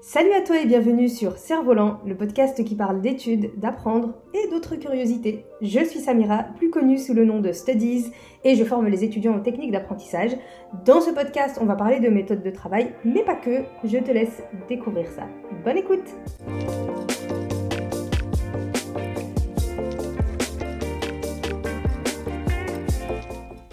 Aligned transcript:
Salut 0.00 0.32
à 0.32 0.42
toi 0.42 0.60
et 0.60 0.66
bienvenue 0.66 1.08
sur 1.08 1.36
Cerf-Volant, 1.36 1.98
le 2.06 2.16
podcast 2.16 2.62
qui 2.64 2.76
parle 2.76 3.00
d'études, 3.00 3.50
d'apprendre 3.58 4.14
et 4.32 4.48
d'autres 4.48 4.76
curiosités. 4.76 5.44
Je 5.60 5.84
suis 5.84 5.98
Samira, 5.98 6.44
plus 6.56 6.70
connue 6.70 6.98
sous 6.98 7.14
le 7.14 7.24
nom 7.24 7.40
de 7.40 7.50
Studies, 7.50 8.12
et 8.44 8.54
je 8.54 8.62
forme 8.62 8.86
les 8.86 9.02
étudiants 9.02 9.36
aux 9.36 9.40
techniques 9.40 9.72
d'apprentissage. 9.72 10.36
Dans 10.84 11.00
ce 11.00 11.10
podcast, 11.10 11.58
on 11.60 11.66
va 11.66 11.74
parler 11.74 11.98
de 11.98 12.08
méthodes 12.08 12.44
de 12.44 12.50
travail, 12.50 12.94
mais 13.04 13.24
pas 13.24 13.34
que. 13.34 13.64
Je 13.82 13.98
te 13.98 14.12
laisse 14.12 14.42
découvrir 14.68 15.08
ça. 15.08 15.26
Bonne 15.64 15.78
écoute! 15.78 17.07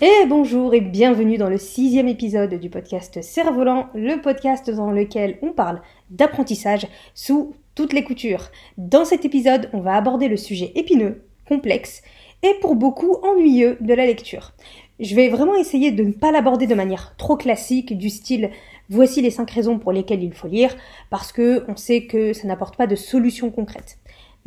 Et 0.02 0.26
bonjour 0.28 0.74
et 0.74 0.82
bienvenue 0.82 1.38
dans 1.38 1.48
le 1.48 1.58
sixième 1.58 2.10
épisode 2.10 2.56
du 2.56 2.70
podcast 2.70 3.22
Cerf-Volant, 3.22 3.88
le 3.96 4.22
podcast 4.22 4.70
dans 4.70 4.92
lequel 4.92 5.38
on 5.42 5.54
parle 5.54 5.82
d'apprentissage 6.10 6.86
sous 7.14 7.56
toutes 7.76 7.94
les 7.94 8.04
coutures. 8.04 8.50
Dans 8.78 9.06
cet 9.06 9.24
épisode, 9.24 9.70
on 9.72 9.80
va 9.80 9.96
aborder 9.96 10.28
le 10.28 10.36
sujet 10.36 10.74
épineux, 10.76 11.24
complexe 11.48 12.02
et 12.44 12.56
pour 12.60 12.76
beaucoup 12.76 13.14
ennuyeux 13.24 13.78
de 13.80 13.94
la 13.94 14.06
lecture. 14.06 14.52
Je 15.00 15.16
vais 15.16 15.30
vraiment 15.30 15.56
essayer 15.56 15.92
de 15.92 16.04
ne 16.04 16.12
pas 16.12 16.34
l'aborder 16.34 16.68
de 16.68 16.76
manière 16.76 17.16
trop 17.16 17.38
classique 17.38 17.98
du 17.98 18.10
style 18.10 18.50
voici 18.90 19.22
les 19.22 19.32
cinq 19.32 19.50
raisons 19.52 19.80
pour 19.80 19.94
lesquelles 19.94 20.24
il 20.24 20.34
faut 20.34 20.50
lire 20.50 20.76
parce 21.10 21.32
que 21.32 21.64
on 21.70 21.78
sait 21.78 22.06
que 22.06 22.34
ça 22.34 22.50
n'apporte 22.50 22.76
pas 22.76 22.88
de 22.88 22.98
solution 22.98 23.50
concrète. 23.50 23.98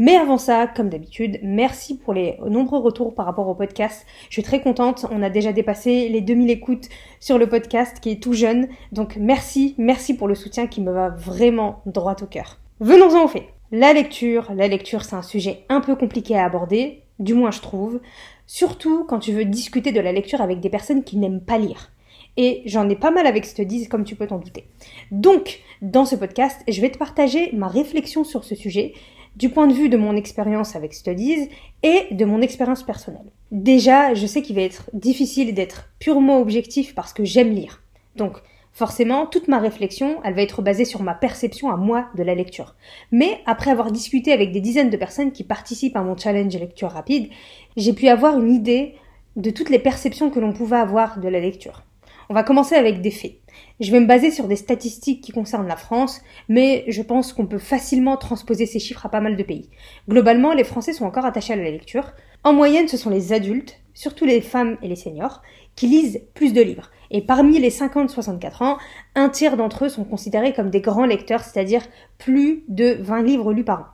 Mais 0.00 0.16
avant 0.16 0.38
ça, 0.38 0.68
comme 0.68 0.88
d'habitude, 0.88 1.40
merci 1.42 1.98
pour 1.98 2.14
les 2.14 2.38
nombreux 2.46 2.78
retours 2.78 3.14
par 3.16 3.26
rapport 3.26 3.48
au 3.48 3.54
podcast. 3.54 4.06
Je 4.28 4.34
suis 4.34 4.44
très 4.44 4.60
contente. 4.60 5.06
On 5.10 5.22
a 5.22 5.28
déjà 5.28 5.52
dépassé 5.52 6.08
les 6.08 6.20
2000 6.20 6.50
écoutes 6.50 6.88
sur 7.18 7.36
le 7.36 7.48
podcast 7.48 7.98
qui 8.00 8.10
est 8.10 8.22
tout 8.22 8.32
jeune. 8.32 8.68
Donc 8.92 9.16
merci, 9.16 9.74
merci 9.76 10.16
pour 10.16 10.28
le 10.28 10.36
soutien 10.36 10.68
qui 10.68 10.80
me 10.80 10.92
va 10.92 11.08
vraiment 11.08 11.82
droit 11.84 12.14
au 12.22 12.26
cœur. 12.26 12.58
Venons-en 12.78 13.24
au 13.24 13.28
fait. 13.28 13.48
La 13.72 13.92
lecture, 13.92 14.52
la 14.54 14.68
lecture 14.68 15.04
c'est 15.04 15.16
un 15.16 15.22
sujet 15.22 15.64
un 15.68 15.80
peu 15.80 15.96
compliqué 15.96 16.36
à 16.36 16.44
aborder, 16.44 17.02
du 17.18 17.34
moins 17.34 17.50
je 17.50 17.60
trouve. 17.60 18.00
Surtout 18.46 19.04
quand 19.04 19.18
tu 19.18 19.32
veux 19.32 19.44
discuter 19.44 19.90
de 19.90 20.00
la 20.00 20.12
lecture 20.12 20.40
avec 20.40 20.60
des 20.60 20.70
personnes 20.70 21.02
qui 21.02 21.16
n'aiment 21.16 21.42
pas 21.42 21.58
lire. 21.58 21.90
Et 22.36 22.62
j'en 22.66 22.88
ai 22.88 22.94
pas 22.94 23.10
mal 23.10 23.26
avec 23.26 23.44
Studies, 23.44 23.88
comme 23.88 24.04
tu 24.04 24.14
peux 24.14 24.28
t'en 24.28 24.38
douter. 24.38 24.64
Donc, 25.10 25.58
dans 25.82 26.04
ce 26.04 26.14
podcast, 26.14 26.62
je 26.68 26.80
vais 26.80 26.90
te 26.90 26.96
partager 26.96 27.50
ma 27.52 27.66
réflexion 27.66 28.22
sur 28.22 28.44
ce 28.44 28.54
sujet, 28.54 28.94
du 29.38 29.50
point 29.50 29.68
de 29.68 29.72
vue 29.72 29.88
de 29.88 29.96
mon 29.96 30.16
expérience 30.16 30.74
avec 30.74 30.92
Studies 30.92 31.48
et 31.84 32.12
de 32.12 32.24
mon 32.24 32.40
expérience 32.40 32.82
personnelle. 32.82 33.30
Déjà, 33.52 34.12
je 34.14 34.26
sais 34.26 34.42
qu'il 34.42 34.56
va 34.56 34.62
être 34.62 34.90
difficile 34.92 35.54
d'être 35.54 35.88
purement 36.00 36.40
objectif 36.40 36.92
parce 36.92 37.12
que 37.12 37.24
j'aime 37.24 37.52
lire. 37.52 37.80
Donc, 38.16 38.38
forcément, 38.72 39.26
toute 39.26 39.46
ma 39.46 39.60
réflexion, 39.60 40.16
elle 40.24 40.34
va 40.34 40.42
être 40.42 40.60
basée 40.60 40.84
sur 40.84 41.04
ma 41.04 41.14
perception 41.14 41.70
à 41.70 41.76
moi 41.76 42.08
de 42.16 42.24
la 42.24 42.34
lecture. 42.34 42.74
Mais 43.12 43.38
après 43.46 43.70
avoir 43.70 43.92
discuté 43.92 44.32
avec 44.32 44.50
des 44.50 44.60
dizaines 44.60 44.90
de 44.90 44.96
personnes 44.96 45.30
qui 45.30 45.44
participent 45.44 45.96
à 45.96 46.02
mon 46.02 46.16
challenge 46.16 46.58
lecture 46.58 46.90
rapide, 46.90 47.28
j'ai 47.76 47.92
pu 47.92 48.08
avoir 48.08 48.40
une 48.40 48.52
idée 48.52 48.96
de 49.36 49.50
toutes 49.50 49.70
les 49.70 49.78
perceptions 49.78 50.30
que 50.30 50.40
l'on 50.40 50.52
pouvait 50.52 50.78
avoir 50.78 51.20
de 51.20 51.28
la 51.28 51.38
lecture. 51.38 51.84
On 52.28 52.34
va 52.34 52.42
commencer 52.42 52.74
avec 52.74 53.00
des 53.02 53.12
faits. 53.12 53.36
Je 53.80 53.92
vais 53.92 54.00
me 54.00 54.06
baser 54.06 54.30
sur 54.30 54.48
des 54.48 54.56
statistiques 54.56 55.22
qui 55.22 55.32
concernent 55.32 55.68
la 55.68 55.76
France, 55.76 56.20
mais 56.48 56.84
je 56.88 57.02
pense 57.02 57.32
qu'on 57.32 57.46
peut 57.46 57.58
facilement 57.58 58.16
transposer 58.16 58.66
ces 58.66 58.78
chiffres 58.78 59.06
à 59.06 59.08
pas 59.08 59.20
mal 59.20 59.36
de 59.36 59.42
pays. 59.42 59.70
Globalement, 60.08 60.52
les 60.52 60.64
Français 60.64 60.92
sont 60.92 61.04
encore 61.04 61.24
attachés 61.24 61.52
à 61.52 61.56
la 61.56 61.70
lecture. 61.70 62.12
En 62.44 62.52
moyenne, 62.52 62.88
ce 62.88 62.96
sont 62.96 63.10
les 63.10 63.32
adultes, 63.32 63.80
surtout 63.94 64.24
les 64.24 64.40
femmes 64.40 64.76
et 64.82 64.88
les 64.88 64.96
seniors, 64.96 65.42
qui 65.76 65.86
lisent 65.86 66.22
plus 66.34 66.52
de 66.52 66.62
livres. 66.62 66.90
Et 67.10 67.22
parmi 67.22 67.58
les 67.58 67.70
50-64 67.70 68.64
ans, 68.64 68.78
un 69.14 69.28
tiers 69.28 69.56
d'entre 69.56 69.86
eux 69.86 69.88
sont 69.88 70.04
considérés 70.04 70.52
comme 70.52 70.70
des 70.70 70.80
grands 70.80 71.06
lecteurs, 71.06 71.40
c'est-à-dire 71.40 71.82
plus 72.18 72.64
de 72.68 72.96
20 73.00 73.22
livres 73.22 73.52
lus 73.52 73.64
par 73.64 73.80
an. 73.80 73.86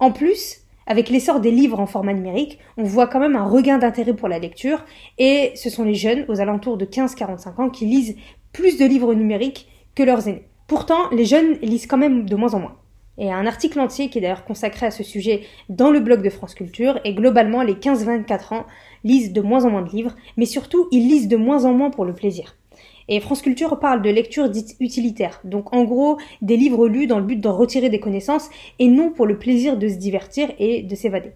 En 0.00 0.12
plus, 0.12 0.62
avec 0.88 1.10
l'essor 1.10 1.40
des 1.40 1.50
livres 1.50 1.80
en 1.80 1.86
format 1.86 2.14
numérique, 2.14 2.58
on 2.78 2.82
voit 2.82 3.06
quand 3.06 3.20
même 3.20 3.36
un 3.36 3.46
regain 3.46 3.76
d'intérêt 3.76 4.14
pour 4.14 4.26
la 4.26 4.38
lecture, 4.38 4.84
et 5.18 5.52
ce 5.54 5.68
sont 5.68 5.84
les 5.84 5.94
jeunes, 5.94 6.24
aux 6.28 6.40
alentours 6.40 6.78
de 6.78 6.86
15-45 6.86 7.60
ans, 7.60 7.68
qui 7.68 7.84
lisent 7.84 8.16
plus 8.52 8.78
de 8.78 8.84
livres 8.84 9.14
numériques 9.14 9.68
que 9.94 10.02
leurs 10.02 10.28
aînés. 10.28 10.48
Pourtant, 10.66 11.08
les 11.10 11.24
jeunes 11.24 11.54
lisent 11.62 11.86
quand 11.86 11.96
même 11.96 12.28
de 12.28 12.36
moins 12.36 12.54
en 12.54 12.60
moins. 12.60 12.76
Et 13.18 13.32
un 13.32 13.46
article 13.46 13.80
entier 13.80 14.10
qui 14.10 14.18
est 14.18 14.20
d'ailleurs 14.20 14.44
consacré 14.44 14.86
à 14.86 14.90
ce 14.92 15.02
sujet 15.02 15.42
dans 15.68 15.90
le 15.90 15.98
blog 15.98 16.22
de 16.22 16.30
France 16.30 16.54
Culture, 16.54 17.00
et 17.04 17.14
globalement 17.14 17.62
les 17.62 17.74
15-24 17.74 18.54
ans 18.54 18.66
lisent 19.02 19.32
de 19.32 19.40
moins 19.40 19.64
en 19.64 19.70
moins 19.70 19.82
de 19.82 19.90
livres, 19.90 20.14
mais 20.36 20.44
surtout 20.44 20.86
ils 20.92 21.08
lisent 21.08 21.26
de 21.26 21.36
moins 21.36 21.64
en 21.64 21.72
moins 21.72 21.90
pour 21.90 22.04
le 22.04 22.14
plaisir. 22.14 22.56
Et 23.08 23.20
France 23.20 23.42
Culture 23.42 23.80
parle 23.80 24.02
de 24.02 24.10
lecture 24.10 24.50
dite 24.50 24.76
utilitaire, 24.78 25.40
donc 25.42 25.74
en 25.74 25.84
gros 25.84 26.18
des 26.42 26.56
livres 26.56 26.86
lus 26.88 27.06
dans 27.06 27.18
le 27.18 27.24
but 27.24 27.40
d'en 27.40 27.56
retirer 27.56 27.88
des 27.88 28.00
connaissances 28.00 28.50
et 28.78 28.86
non 28.86 29.10
pour 29.10 29.26
le 29.26 29.38
plaisir 29.38 29.78
de 29.78 29.88
se 29.88 29.96
divertir 29.96 30.50
et 30.58 30.82
de 30.82 30.94
s'évader. 30.94 31.32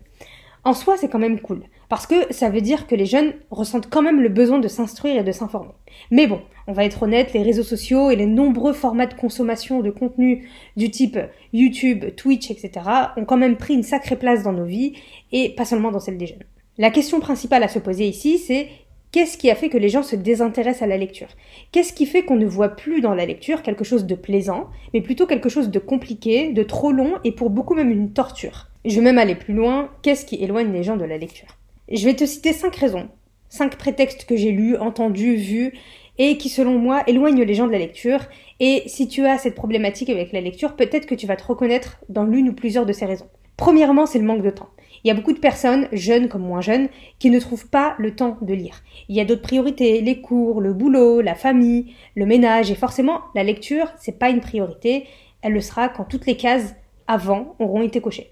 En 0.64 0.74
soi, 0.74 0.96
c'est 0.96 1.08
quand 1.08 1.18
même 1.18 1.40
cool, 1.40 1.62
parce 1.92 2.06
que 2.06 2.32
ça 2.32 2.48
veut 2.48 2.62
dire 2.62 2.86
que 2.86 2.94
les 2.94 3.04
jeunes 3.04 3.34
ressentent 3.50 3.90
quand 3.90 4.00
même 4.00 4.22
le 4.22 4.30
besoin 4.30 4.58
de 4.58 4.66
s'instruire 4.66 5.18
et 5.18 5.24
de 5.24 5.30
s'informer. 5.30 5.74
Mais 6.10 6.26
bon, 6.26 6.40
on 6.66 6.72
va 6.72 6.86
être 6.86 7.02
honnête, 7.02 7.34
les 7.34 7.42
réseaux 7.42 7.62
sociaux 7.62 8.10
et 8.10 8.16
les 8.16 8.24
nombreux 8.24 8.72
formats 8.72 9.04
de 9.04 9.12
consommation 9.12 9.82
de 9.82 9.90
contenu 9.90 10.48
du 10.78 10.90
type 10.90 11.18
YouTube, 11.52 12.06
Twitch, 12.16 12.50
etc. 12.50 12.70
ont 13.18 13.26
quand 13.26 13.36
même 13.36 13.58
pris 13.58 13.74
une 13.74 13.82
sacrée 13.82 14.16
place 14.16 14.42
dans 14.42 14.54
nos 14.54 14.64
vies, 14.64 14.94
et 15.32 15.50
pas 15.50 15.66
seulement 15.66 15.90
dans 15.90 16.00
celle 16.00 16.16
des 16.16 16.28
jeunes. 16.28 16.44
La 16.78 16.90
question 16.90 17.20
principale 17.20 17.62
à 17.62 17.68
se 17.68 17.78
poser 17.78 18.06
ici, 18.06 18.38
c'est 18.38 18.68
Qu'est-ce 19.10 19.36
qui 19.36 19.50
a 19.50 19.54
fait 19.54 19.68
que 19.68 19.76
les 19.76 19.90
gens 19.90 20.02
se 20.02 20.16
désintéressent 20.16 20.84
à 20.84 20.86
la 20.86 20.96
lecture? 20.96 21.28
Qu'est-ce 21.72 21.92
qui 21.92 22.06
fait 22.06 22.22
qu'on 22.22 22.36
ne 22.36 22.46
voit 22.46 22.70
plus 22.70 23.02
dans 23.02 23.14
la 23.14 23.26
lecture 23.26 23.60
quelque 23.60 23.84
chose 23.84 24.06
de 24.06 24.14
plaisant, 24.14 24.70
mais 24.94 25.02
plutôt 25.02 25.26
quelque 25.26 25.50
chose 25.50 25.68
de 25.68 25.78
compliqué, 25.78 26.54
de 26.54 26.62
trop 26.62 26.90
long 26.90 27.18
et 27.22 27.32
pour 27.32 27.50
beaucoup 27.50 27.74
même 27.74 27.90
une 27.90 28.14
torture? 28.14 28.68
Je 28.86 28.94
vais 28.94 29.02
même 29.02 29.18
aller 29.18 29.34
plus 29.34 29.52
loin, 29.52 29.90
qu'est-ce 30.00 30.24
qui 30.24 30.36
éloigne 30.36 30.72
les 30.72 30.84
gens 30.84 30.96
de 30.96 31.04
la 31.04 31.18
lecture? 31.18 31.58
Je 31.94 32.06
vais 32.06 32.14
te 32.14 32.24
citer 32.24 32.54
cinq 32.54 32.74
raisons, 32.76 33.10
cinq 33.50 33.76
prétextes 33.76 34.24
que 34.24 34.34
j'ai 34.34 34.50
lus, 34.50 34.78
entendus, 34.78 35.36
vus, 35.36 35.74
et 36.16 36.38
qui 36.38 36.48
selon 36.48 36.78
moi 36.78 37.02
éloignent 37.06 37.42
les 37.42 37.52
gens 37.52 37.66
de 37.66 37.72
la 37.72 37.78
lecture. 37.78 38.20
Et 38.60 38.84
si 38.86 39.08
tu 39.08 39.26
as 39.26 39.36
cette 39.36 39.54
problématique 39.54 40.08
avec 40.08 40.32
la 40.32 40.40
lecture, 40.40 40.74
peut-être 40.74 41.04
que 41.04 41.14
tu 41.14 41.26
vas 41.26 41.36
te 41.36 41.44
reconnaître 41.44 41.98
dans 42.08 42.24
l'une 42.24 42.48
ou 42.48 42.54
plusieurs 42.54 42.86
de 42.86 42.94
ces 42.94 43.04
raisons. 43.04 43.28
Premièrement, 43.58 44.06
c'est 44.06 44.18
le 44.18 44.24
manque 44.24 44.42
de 44.42 44.48
temps. 44.48 44.70
Il 45.04 45.08
y 45.08 45.10
a 45.10 45.14
beaucoup 45.14 45.34
de 45.34 45.38
personnes, 45.38 45.86
jeunes 45.92 46.30
comme 46.30 46.46
moins 46.46 46.62
jeunes, 46.62 46.88
qui 47.18 47.28
ne 47.28 47.38
trouvent 47.38 47.68
pas 47.68 47.94
le 47.98 48.16
temps 48.16 48.38
de 48.40 48.54
lire. 48.54 48.82
Il 49.10 49.16
y 49.16 49.20
a 49.20 49.26
d'autres 49.26 49.42
priorités, 49.42 50.00
les 50.00 50.22
cours, 50.22 50.62
le 50.62 50.72
boulot, 50.72 51.20
la 51.20 51.34
famille, 51.34 51.92
le 52.14 52.24
ménage, 52.24 52.70
et 52.70 52.74
forcément, 52.74 53.20
la 53.34 53.44
lecture, 53.44 53.92
c'est 53.98 54.18
pas 54.18 54.30
une 54.30 54.40
priorité, 54.40 55.04
elle 55.42 55.52
le 55.52 55.60
sera 55.60 55.90
quand 55.90 56.04
toutes 56.04 56.24
les 56.24 56.38
cases 56.38 56.74
avant 57.06 57.54
auront 57.58 57.82
été 57.82 58.00
cochées. 58.00 58.31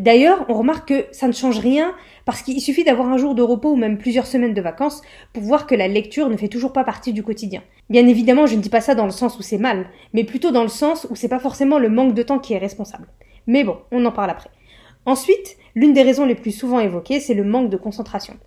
D'ailleurs, 0.00 0.46
on 0.48 0.54
remarque 0.54 0.88
que 0.88 1.04
ça 1.12 1.26
ne 1.26 1.32
change 1.32 1.58
rien 1.58 1.94
parce 2.24 2.40
qu'il 2.40 2.58
suffit 2.62 2.84
d'avoir 2.84 3.08
un 3.08 3.18
jour 3.18 3.34
de 3.34 3.42
repos 3.42 3.72
ou 3.72 3.76
même 3.76 3.98
plusieurs 3.98 4.26
semaines 4.26 4.54
de 4.54 4.60
vacances 4.62 5.02
pour 5.34 5.42
voir 5.42 5.66
que 5.66 5.74
la 5.74 5.88
lecture 5.88 6.30
ne 6.30 6.38
fait 6.38 6.48
toujours 6.48 6.72
pas 6.72 6.84
partie 6.84 7.12
du 7.12 7.22
quotidien. 7.22 7.62
Bien 7.90 8.06
évidemment, 8.06 8.46
je 8.46 8.56
ne 8.56 8.62
dis 8.62 8.70
pas 8.70 8.80
ça 8.80 8.94
dans 8.94 9.04
le 9.04 9.10
sens 9.10 9.38
où 9.38 9.42
c'est 9.42 9.58
mal, 9.58 9.90
mais 10.14 10.24
plutôt 10.24 10.52
dans 10.52 10.62
le 10.62 10.70
sens 10.70 11.06
où 11.10 11.16
c'est 11.16 11.28
pas 11.28 11.38
forcément 11.38 11.78
le 11.78 11.90
manque 11.90 12.14
de 12.14 12.22
temps 12.22 12.38
qui 12.38 12.54
est 12.54 12.58
responsable. 12.58 13.08
Mais 13.46 13.62
bon, 13.62 13.76
on 13.92 14.02
en 14.06 14.10
parle 14.10 14.30
après. 14.30 14.48
Ensuite, 15.04 15.58
l'une 15.74 15.92
des 15.92 16.02
raisons 16.02 16.24
les 16.24 16.34
plus 16.34 16.52
souvent 16.52 16.80
évoquées, 16.80 17.20
c'est 17.20 17.34
le 17.34 17.44
manque 17.44 17.68
de 17.68 17.76
concentration. 17.76 18.38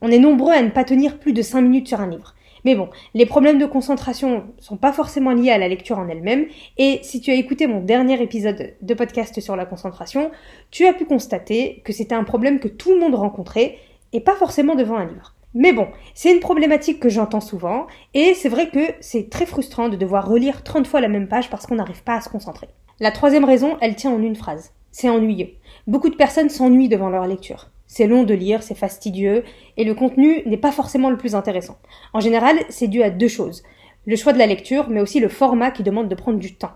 On 0.00 0.10
est 0.10 0.18
nombreux 0.18 0.54
à 0.54 0.62
ne 0.62 0.70
pas 0.70 0.84
tenir 0.84 1.18
plus 1.18 1.34
de 1.34 1.42
5 1.42 1.60
minutes 1.60 1.88
sur 1.88 2.00
un 2.00 2.08
livre. 2.08 2.34
Mais 2.64 2.74
bon, 2.74 2.88
les 3.14 3.26
problèmes 3.26 3.58
de 3.58 3.66
concentration 3.66 4.44
sont 4.58 4.76
pas 4.76 4.92
forcément 4.92 5.32
liés 5.32 5.50
à 5.50 5.58
la 5.58 5.68
lecture 5.68 5.98
en 5.98 6.08
elle-même, 6.08 6.46
et 6.78 7.00
si 7.02 7.20
tu 7.20 7.30
as 7.30 7.34
écouté 7.34 7.66
mon 7.66 7.80
dernier 7.80 8.22
épisode 8.22 8.74
de 8.80 8.94
podcast 8.94 9.40
sur 9.40 9.56
la 9.56 9.66
concentration, 9.66 10.30
tu 10.70 10.86
as 10.86 10.92
pu 10.92 11.04
constater 11.04 11.82
que 11.84 11.92
c'était 11.92 12.14
un 12.14 12.24
problème 12.24 12.60
que 12.60 12.68
tout 12.68 12.92
le 12.92 13.00
monde 13.00 13.14
rencontrait, 13.14 13.78
et 14.12 14.20
pas 14.20 14.34
forcément 14.34 14.74
devant 14.74 14.96
un 14.96 15.06
livre. 15.06 15.34
Mais 15.54 15.72
bon, 15.72 15.88
c'est 16.14 16.32
une 16.32 16.40
problématique 16.40 17.00
que 17.00 17.08
j'entends 17.08 17.40
souvent, 17.40 17.86
et 18.14 18.34
c'est 18.34 18.48
vrai 18.48 18.68
que 18.68 18.80
c'est 19.00 19.28
très 19.28 19.44
frustrant 19.44 19.88
de 19.88 19.96
devoir 19.96 20.28
relire 20.28 20.62
30 20.62 20.86
fois 20.86 21.00
la 21.00 21.08
même 21.08 21.28
page 21.28 21.50
parce 21.50 21.66
qu'on 21.66 21.74
n'arrive 21.74 22.02
pas 22.04 22.16
à 22.16 22.20
se 22.20 22.28
concentrer. 22.28 22.68
La 23.00 23.10
troisième 23.10 23.44
raison, 23.44 23.76
elle 23.80 23.96
tient 23.96 24.12
en 24.12 24.22
une 24.22 24.36
phrase. 24.36 24.72
C'est 24.92 25.10
ennuyeux. 25.10 25.50
Beaucoup 25.86 26.10
de 26.10 26.16
personnes 26.16 26.50
s'ennuient 26.50 26.88
devant 26.88 27.10
leur 27.10 27.26
lecture. 27.26 27.71
C'est 27.94 28.06
long 28.06 28.22
de 28.22 28.32
lire, 28.32 28.62
c'est 28.62 28.74
fastidieux, 28.74 29.44
et 29.76 29.84
le 29.84 29.92
contenu 29.94 30.40
n'est 30.46 30.56
pas 30.56 30.72
forcément 30.72 31.10
le 31.10 31.18
plus 31.18 31.34
intéressant. 31.34 31.76
En 32.14 32.20
général, 32.20 32.56
c'est 32.70 32.88
dû 32.88 33.02
à 33.02 33.10
deux 33.10 33.28
choses. 33.28 33.64
Le 34.06 34.16
choix 34.16 34.32
de 34.32 34.38
la 34.38 34.46
lecture, 34.46 34.88
mais 34.88 35.02
aussi 35.02 35.20
le 35.20 35.28
format 35.28 35.70
qui 35.70 35.82
demande 35.82 36.08
de 36.08 36.14
prendre 36.14 36.38
du 36.38 36.54
temps. 36.54 36.72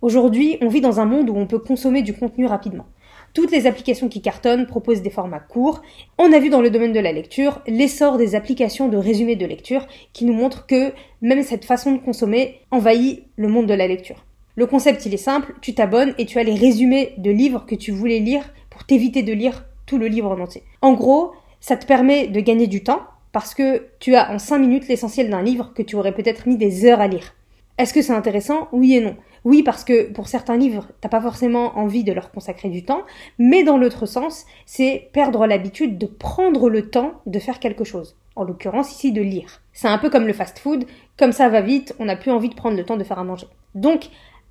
Aujourd'hui, 0.00 0.56
on 0.62 0.68
vit 0.68 0.80
dans 0.80 1.00
un 1.00 1.04
monde 1.04 1.28
où 1.28 1.36
on 1.36 1.46
peut 1.46 1.58
consommer 1.58 2.00
du 2.00 2.14
contenu 2.14 2.46
rapidement. 2.46 2.86
Toutes 3.34 3.50
les 3.50 3.66
applications 3.66 4.08
qui 4.08 4.22
cartonnent 4.22 4.64
proposent 4.64 5.02
des 5.02 5.10
formats 5.10 5.38
courts. 5.38 5.82
On 6.16 6.32
a 6.32 6.38
vu 6.38 6.48
dans 6.48 6.62
le 6.62 6.70
domaine 6.70 6.94
de 6.94 7.00
la 7.00 7.12
lecture 7.12 7.60
l'essor 7.66 8.16
des 8.16 8.34
applications 8.34 8.88
de 8.88 8.96
résumé 8.96 9.36
de 9.36 9.44
lecture 9.44 9.86
qui 10.14 10.24
nous 10.24 10.32
montrent 10.32 10.66
que 10.66 10.94
même 11.20 11.42
cette 11.42 11.66
façon 11.66 11.92
de 11.92 11.98
consommer 11.98 12.60
envahit 12.70 13.24
le 13.36 13.48
monde 13.48 13.66
de 13.66 13.74
la 13.74 13.86
lecture. 13.86 14.24
Le 14.56 14.64
concept, 14.64 15.04
il 15.04 15.12
est 15.12 15.18
simple, 15.18 15.52
tu 15.60 15.74
t'abonnes 15.74 16.14
et 16.16 16.24
tu 16.24 16.38
as 16.38 16.42
les 16.42 16.54
résumés 16.54 17.12
de 17.18 17.30
livres 17.30 17.66
que 17.66 17.74
tu 17.74 17.90
voulais 17.90 18.20
lire 18.20 18.50
pour 18.70 18.84
t'éviter 18.84 19.22
de 19.22 19.34
lire 19.34 19.66
tout 19.86 19.98
le 19.98 20.06
livre 20.06 20.30
en 20.30 20.40
entier. 20.40 20.62
En 20.82 20.92
gros, 20.92 21.32
ça 21.60 21.76
te 21.76 21.86
permet 21.86 22.26
de 22.28 22.40
gagner 22.40 22.66
du 22.66 22.82
temps 22.82 23.02
parce 23.32 23.54
que 23.54 23.88
tu 23.98 24.14
as 24.14 24.30
en 24.30 24.38
5 24.38 24.58
minutes 24.58 24.88
l'essentiel 24.88 25.30
d'un 25.30 25.42
livre 25.42 25.72
que 25.74 25.82
tu 25.82 25.96
aurais 25.96 26.14
peut-être 26.14 26.46
mis 26.46 26.56
des 26.56 26.84
heures 26.84 27.00
à 27.00 27.08
lire. 27.08 27.34
Est-ce 27.78 27.92
que 27.92 28.02
c'est 28.02 28.12
intéressant? 28.12 28.68
Oui 28.70 28.94
et 28.94 29.00
non. 29.00 29.16
Oui, 29.44 29.62
parce 29.62 29.84
que 29.84 30.10
pour 30.12 30.28
certains 30.28 30.56
livres, 30.56 30.88
t'as 31.00 31.08
pas 31.08 31.20
forcément 31.20 31.76
envie 31.76 32.04
de 32.04 32.12
leur 32.12 32.30
consacrer 32.30 32.68
du 32.68 32.84
temps, 32.84 33.02
mais 33.38 33.64
dans 33.64 33.76
l'autre 33.76 34.06
sens, 34.06 34.46
c'est 34.64 35.10
perdre 35.12 35.46
l'habitude 35.46 35.98
de 35.98 36.06
prendre 36.06 36.70
le 36.70 36.88
temps 36.88 37.20
de 37.26 37.38
faire 37.38 37.58
quelque 37.58 37.84
chose. 37.84 38.16
En 38.36 38.44
l'occurrence 38.44 38.92
ici 38.92 39.12
de 39.12 39.20
lire. 39.20 39.60
C'est 39.72 39.88
un 39.88 39.98
peu 39.98 40.08
comme 40.08 40.26
le 40.26 40.32
fast-food, 40.32 40.86
comme 41.18 41.32
ça 41.32 41.48
va 41.48 41.60
vite, 41.60 41.94
on 41.98 42.06
n'a 42.06 42.16
plus 42.16 42.30
envie 42.30 42.48
de 42.48 42.54
prendre 42.54 42.76
le 42.76 42.84
temps 42.84 42.96
de 42.96 43.04
faire 43.04 43.18
à 43.18 43.24
manger. 43.24 43.46
Donc, 43.74 44.06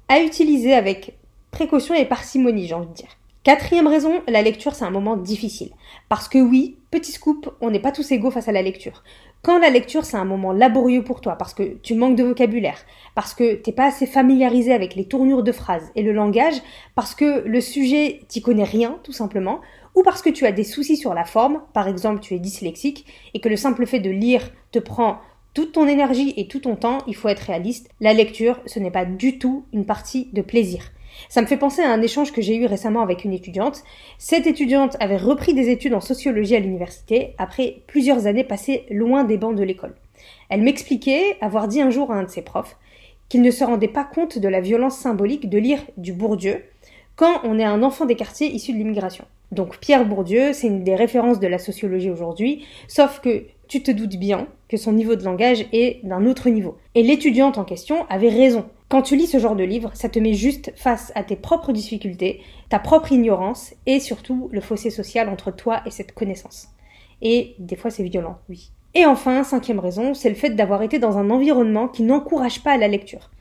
à 0.09 0.19
utiliser 0.19 0.73
avec 0.73 1.17
précaution 1.51 1.95
et 1.95 2.05
parcimonie, 2.05 2.67
j'ai 2.67 2.75
envie 2.75 2.87
de 2.87 2.93
dire. 2.93 3.17
Quatrième 3.43 3.87
raison, 3.87 4.21
la 4.29 4.41
lecture 4.41 4.73
c'est 4.73 4.85
un 4.85 4.89
moment 4.89 5.17
difficile. 5.17 5.71
Parce 6.07 6.29
que 6.29 6.37
oui, 6.37 6.77
petit 6.91 7.11
scoop, 7.11 7.53
on 7.59 7.71
n'est 7.71 7.81
pas 7.81 7.91
tous 7.91 8.09
égaux 8.13 8.31
face 8.31 8.47
à 8.47 8.53
la 8.53 8.61
lecture. 8.61 9.03
Quand 9.41 9.59
la 9.59 9.69
lecture 9.69 10.05
c'est 10.05 10.15
un 10.15 10.23
moment 10.23 10.53
laborieux 10.53 11.03
pour 11.03 11.19
toi, 11.19 11.35
parce 11.35 11.53
que 11.53 11.75
tu 11.83 11.93
manques 11.93 12.15
de 12.15 12.23
vocabulaire, 12.23 12.77
parce 13.15 13.33
que 13.33 13.55
t'es 13.55 13.73
pas 13.73 13.87
assez 13.87 14.05
familiarisé 14.05 14.71
avec 14.71 14.95
les 14.95 15.03
tournures 15.03 15.43
de 15.43 15.51
phrases 15.51 15.91
et 15.97 16.03
le 16.03 16.13
langage, 16.13 16.55
parce 16.95 17.15
que 17.15 17.45
le 17.45 17.59
sujet 17.59 18.21
t'y 18.29 18.41
connais 18.41 18.63
rien 18.63 18.97
tout 19.03 19.11
simplement, 19.11 19.59
ou 19.93 20.03
parce 20.03 20.21
que 20.21 20.29
tu 20.29 20.45
as 20.45 20.53
des 20.53 20.63
soucis 20.63 20.95
sur 20.95 21.13
la 21.13 21.25
forme, 21.25 21.63
par 21.73 21.89
exemple 21.89 22.21
tu 22.21 22.35
es 22.35 22.39
dyslexique, 22.39 23.05
et 23.33 23.41
que 23.41 23.49
le 23.49 23.57
simple 23.57 23.85
fait 23.85 23.99
de 23.99 24.09
lire 24.09 24.51
te 24.71 24.79
prend 24.79 25.17
toute 25.53 25.73
ton 25.73 25.85
énergie 25.85 26.33
et 26.37 26.47
tout 26.47 26.59
ton 26.59 26.77
temps, 26.77 26.99
il 27.07 27.15
faut 27.15 27.27
être 27.27 27.41
réaliste, 27.41 27.89
la 27.99 28.13
lecture 28.13 28.61
ce 28.67 28.79
n'est 28.79 28.89
pas 28.89 29.03
du 29.03 29.37
tout 29.37 29.65
une 29.73 29.85
partie 29.85 30.29
de 30.31 30.41
plaisir. 30.41 30.93
Ça 31.29 31.41
me 31.41 31.47
fait 31.47 31.57
penser 31.57 31.81
à 31.81 31.91
un 31.91 32.01
échange 32.01 32.31
que 32.31 32.41
j'ai 32.41 32.55
eu 32.55 32.65
récemment 32.65 33.01
avec 33.01 33.23
une 33.23 33.33
étudiante. 33.33 33.83
Cette 34.17 34.47
étudiante 34.47 34.97
avait 34.99 35.17
repris 35.17 35.53
des 35.53 35.69
études 35.69 35.93
en 35.93 36.01
sociologie 36.01 36.55
à 36.55 36.59
l'université 36.59 37.35
après 37.37 37.81
plusieurs 37.87 38.27
années 38.27 38.43
passées 38.43 38.85
loin 38.89 39.23
des 39.23 39.37
bancs 39.37 39.55
de 39.55 39.63
l'école. 39.63 39.95
Elle 40.49 40.61
m'expliquait 40.61 41.37
avoir 41.41 41.67
dit 41.67 41.81
un 41.81 41.89
jour 41.89 42.11
à 42.11 42.15
un 42.15 42.23
de 42.23 42.29
ses 42.29 42.41
profs 42.41 42.77
qu'il 43.29 43.41
ne 43.41 43.51
se 43.51 43.63
rendait 43.63 43.87
pas 43.87 44.03
compte 44.03 44.37
de 44.37 44.47
la 44.47 44.61
violence 44.61 44.97
symbolique 44.97 45.49
de 45.49 45.57
lire 45.57 45.79
du 45.97 46.13
Bourdieu 46.13 46.63
quand 47.15 47.41
on 47.43 47.59
est 47.59 47.63
un 47.63 47.83
enfant 47.83 48.05
des 48.05 48.15
quartiers 48.15 48.51
issus 48.51 48.73
de 48.73 48.77
l'immigration. 48.77 49.25
Donc 49.51 49.77
Pierre 49.77 50.05
Bourdieu, 50.05 50.53
c'est 50.53 50.67
une 50.67 50.83
des 50.83 50.95
références 50.95 51.39
de 51.39 51.47
la 51.47 51.59
sociologie 51.59 52.09
aujourd'hui, 52.09 52.65
sauf 52.87 53.19
que 53.19 53.45
tu 53.67 53.83
te 53.83 53.91
doutes 53.91 54.17
bien 54.17 54.47
que 54.67 54.77
son 54.77 54.91
niveau 54.91 55.15
de 55.15 55.23
langage 55.23 55.65
est 55.71 55.99
d'un 56.03 56.25
autre 56.25 56.49
niveau. 56.49 56.77
Et 56.95 57.03
l'étudiante 57.03 57.57
en 57.57 57.63
question 57.63 58.05
avait 58.09 58.29
raison. 58.29 58.65
Quand 58.93 59.01
tu 59.01 59.15
lis 59.15 59.25
ce 59.25 59.39
genre 59.39 59.55
de 59.55 59.63
livre, 59.63 59.89
ça 59.95 60.07
te 60.07 60.19
met 60.19 60.35
juste 60.35 60.71
face 60.75 61.11
à 61.15 61.23
tes 61.23 61.35
propres 61.35 61.71
difficultés, 61.71 62.41
ta 62.69 62.77
propre 62.77 63.11
ignorance 63.11 63.73
et 63.87 63.99
surtout 63.99 64.49
le 64.51 64.61
fossé 64.61 64.91
social 64.91 65.29
entre 65.29 65.49
toi 65.49 65.81
et 65.87 65.89
cette 65.89 66.11
connaissance. 66.11 66.67
Et 67.19 67.55
des 67.57 67.75
fois 67.75 67.89
c'est 67.89 68.03
violent, 68.03 68.37
oui. 68.49 68.69
Et 68.93 69.07
enfin, 69.07 69.43
cinquième 69.43 69.79
raison, 69.79 70.13
c'est 70.13 70.29
le 70.29 70.35
fait 70.35 70.51
d'avoir 70.51 70.83
été 70.83 70.99
dans 70.99 71.17
un 71.17 71.31
environnement 71.31 71.87
qui 71.87 72.03
n'encourage 72.03 72.61
pas 72.61 72.77
la 72.77 72.87
lecture. 72.87 73.31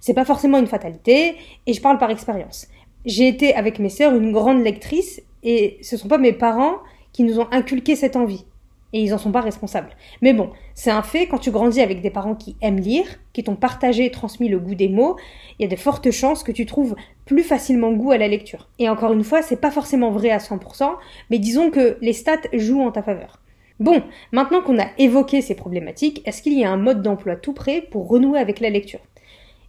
C'est 0.00 0.14
pas 0.14 0.24
forcément 0.24 0.56
une 0.56 0.66
fatalité, 0.66 1.36
et 1.66 1.74
je 1.74 1.82
parle 1.82 1.98
par 1.98 2.08
expérience. 2.08 2.68
J'ai 3.04 3.28
été 3.28 3.54
avec 3.54 3.80
mes 3.80 3.90
sœurs 3.90 4.14
une 4.14 4.32
grande 4.32 4.64
lectrice, 4.64 5.20
et 5.42 5.76
ce 5.82 5.98
sont 5.98 6.08
pas 6.08 6.16
mes 6.16 6.32
parents 6.32 6.76
qui 7.12 7.24
nous 7.24 7.38
ont 7.38 7.48
inculqué 7.52 7.96
cette 7.96 8.16
envie 8.16 8.46
et 8.92 9.02
ils 9.02 9.14
en 9.14 9.18
sont 9.18 9.32
pas 9.32 9.40
responsables. 9.40 9.90
Mais 10.20 10.32
bon, 10.32 10.50
c'est 10.74 10.90
un 10.90 11.02
fait, 11.02 11.26
quand 11.26 11.38
tu 11.38 11.50
grandis 11.50 11.80
avec 11.80 12.02
des 12.02 12.10
parents 12.10 12.34
qui 12.34 12.56
aiment 12.60 12.80
lire, 12.80 13.06
qui 13.32 13.42
t'ont 13.42 13.56
partagé 13.56 14.06
et 14.06 14.10
transmis 14.10 14.48
le 14.48 14.58
goût 14.58 14.74
des 14.74 14.88
mots, 14.88 15.16
il 15.58 15.62
y 15.62 15.66
a 15.66 15.68
de 15.68 15.80
fortes 15.80 16.10
chances 16.10 16.42
que 16.42 16.52
tu 16.52 16.66
trouves 16.66 16.94
plus 17.24 17.42
facilement 17.42 17.92
goût 17.92 18.12
à 18.12 18.18
la 18.18 18.28
lecture. 18.28 18.68
Et 18.78 18.88
encore 18.88 19.12
une 19.12 19.24
fois, 19.24 19.42
c'est 19.42 19.60
pas 19.60 19.70
forcément 19.70 20.10
vrai 20.10 20.30
à 20.30 20.38
100%, 20.38 20.94
mais 21.30 21.38
disons 21.38 21.70
que 21.70 21.96
les 22.00 22.12
stats 22.12 22.48
jouent 22.52 22.82
en 22.82 22.92
ta 22.92 23.02
faveur. 23.02 23.40
Bon, 23.80 24.02
maintenant 24.30 24.62
qu'on 24.62 24.78
a 24.78 24.86
évoqué 24.98 25.40
ces 25.40 25.54
problématiques, 25.54 26.22
est-ce 26.24 26.42
qu'il 26.42 26.58
y 26.58 26.64
a 26.64 26.70
un 26.70 26.76
mode 26.76 27.02
d'emploi 27.02 27.36
tout 27.36 27.52
prêt 27.52 27.80
pour 27.90 28.08
renouer 28.08 28.38
avec 28.38 28.60
la 28.60 28.70
lecture? 28.70 29.00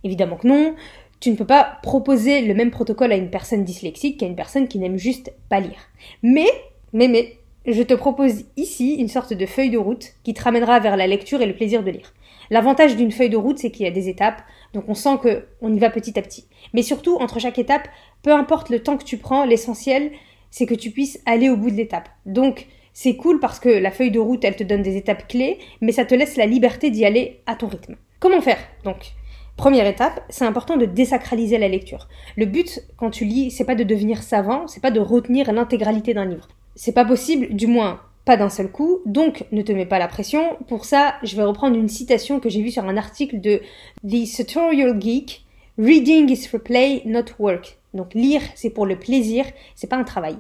Évidemment 0.03 0.35
que 0.35 0.47
non. 0.47 0.75
Tu 1.19 1.31
ne 1.31 1.35
peux 1.35 1.45
pas 1.45 1.79
proposer 1.81 2.41
le 2.41 2.53
même 2.53 2.69
protocole 2.69 3.13
à 3.13 3.15
une 3.15 3.29
personne 3.29 3.63
dyslexique 3.63 4.19
qu'à 4.19 4.25
une 4.25 4.35
personne 4.35 4.67
qui 4.67 4.77
n'aime 4.77 4.97
juste 4.97 5.31
pas 5.47 5.61
lire. 5.61 5.89
Mais, 6.21 6.49
mais, 6.91 7.07
mais, 7.07 7.37
je 7.65 7.83
te 7.83 7.93
propose 7.93 8.43
ici 8.57 8.95
une 8.95 9.07
sorte 9.07 9.33
de 9.33 9.45
feuille 9.45 9.69
de 9.69 9.77
route 9.77 10.13
qui 10.23 10.33
te 10.33 10.43
ramènera 10.43 10.79
vers 10.79 10.97
la 10.97 11.07
lecture 11.07 11.41
et 11.41 11.45
le 11.45 11.55
plaisir 11.55 11.83
de 11.83 11.91
lire. 11.91 12.13
L'avantage 12.49 12.95
d'une 12.95 13.11
feuille 13.11 13.29
de 13.29 13.37
route, 13.37 13.57
c'est 13.57 13.71
qu'il 13.71 13.85
y 13.85 13.89
a 13.89 13.91
des 13.91 14.09
étapes, 14.09 14.41
donc 14.73 14.83
on 14.87 14.93
sent 14.93 15.17
que 15.23 15.45
on 15.61 15.73
y 15.73 15.79
va 15.79 15.89
petit 15.89 16.17
à 16.19 16.21
petit. 16.21 16.45
Mais 16.73 16.81
surtout, 16.81 17.15
entre 17.17 17.39
chaque 17.39 17.59
étape, 17.59 17.87
peu 18.21 18.33
importe 18.33 18.69
le 18.69 18.83
temps 18.83 18.97
que 18.97 19.05
tu 19.05 19.17
prends, 19.17 19.45
l'essentiel, 19.45 20.11
c'est 20.51 20.65
que 20.65 20.75
tu 20.75 20.91
puisses 20.91 21.21
aller 21.25 21.49
au 21.49 21.57
bout 21.57 21.71
de 21.71 21.75
l'étape. 21.75 22.09
Donc, 22.25 22.67
c'est 22.93 23.15
cool 23.15 23.39
parce 23.39 23.59
que 23.59 23.69
la 23.69 23.91
feuille 23.91 24.11
de 24.11 24.19
route, 24.19 24.43
elle 24.43 24.55
te 24.55 24.63
donne 24.63 24.83
des 24.83 24.97
étapes 24.97 25.27
clés, 25.27 25.57
mais 25.81 25.91
ça 25.91 26.05
te 26.05 26.13
laisse 26.13 26.37
la 26.37 26.45
liberté 26.45 26.91
d'y 26.91 27.05
aller 27.05 27.41
à 27.45 27.55
ton 27.55 27.67
rythme. 27.67 27.95
Comment 28.19 28.41
faire, 28.41 28.59
donc? 28.83 29.13
Première 29.57 29.87
étape, 29.87 30.23
c'est 30.29 30.45
important 30.45 30.77
de 30.77 30.85
désacraliser 30.85 31.57
la 31.57 31.67
lecture. 31.67 32.07
Le 32.37 32.45
but, 32.45 32.81
quand 32.97 33.09
tu 33.09 33.23
lis, 33.23 33.51
c'est 33.51 33.65
pas 33.65 33.75
de 33.75 33.83
devenir 33.83 34.21
savant, 34.21 34.67
c'est 34.67 34.81
pas 34.81 34.91
de 34.91 34.99
retenir 34.99 35.51
l'intégralité 35.51 36.13
d'un 36.13 36.25
livre. 36.25 36.47
C'est 36.75 36.93
pas 36.93 37.05
possible, 37.05 37.55
du 37.55 37.67
moins 37.67 38.01
pas 38.25 38.37
d'un 38.37 38.49
seul 38.49 38.71
coup, 38.71 39.01
donc 39.05 39.45
ne 39.51 39.61
te 39.61 39.71
mets 39.71 39.85
pas 39.85 39.99
la 39.99 40.07
pression. 40.07 40.57
Pour 40.67 40.85
ça, 40.85 41.15
je 41.23 41.35
vais 41.35 41.43
reprendre 41.43 41.77
une 41.77 41.89
citation 41.89 42.39
que 42.39 42.49
j'ai 42.49 42.61
vue 42.61 42.71
sur 42.71 42.85
un 42.85 42.95
article 42.95 43.41
de 43.41 43.61
The 44.07 44.25
Tutorial 44.25 44.99
Geek. 44.99 45.45
Reading 45.77 46.29
is 46.29 46.47
for 46.47 46.61
play, 46.61 47.01
not 47.05 47.25
work. 47.39 47.77
Donc 47.93 48.13
lire, 48.13 48.41
c'est 48.55 48.69
pour 48.69 48.85
le 48.85 48.97
plaisir, 48.97 49.45
c'est 49.75 49.89
pas 49.89 49.97
un 49.97 50.03
travail. 50.03 50.37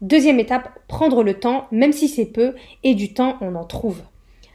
Deuxième 0.00 0.40
étape, 0.40 0.70
prendre 0.88 1.22
le 1.22 1.34
temps, 1.34 1.66
même 1.70 1.92
si 1.92 2.08
c'est 2.08 2.26
peu, 2.26 2.54
et 2.82 2.94
du 2.94 3.12
temps, 3.12 3.36
on 3.40 3.54
en 3.54 3.64
trouve. 3.64 4.00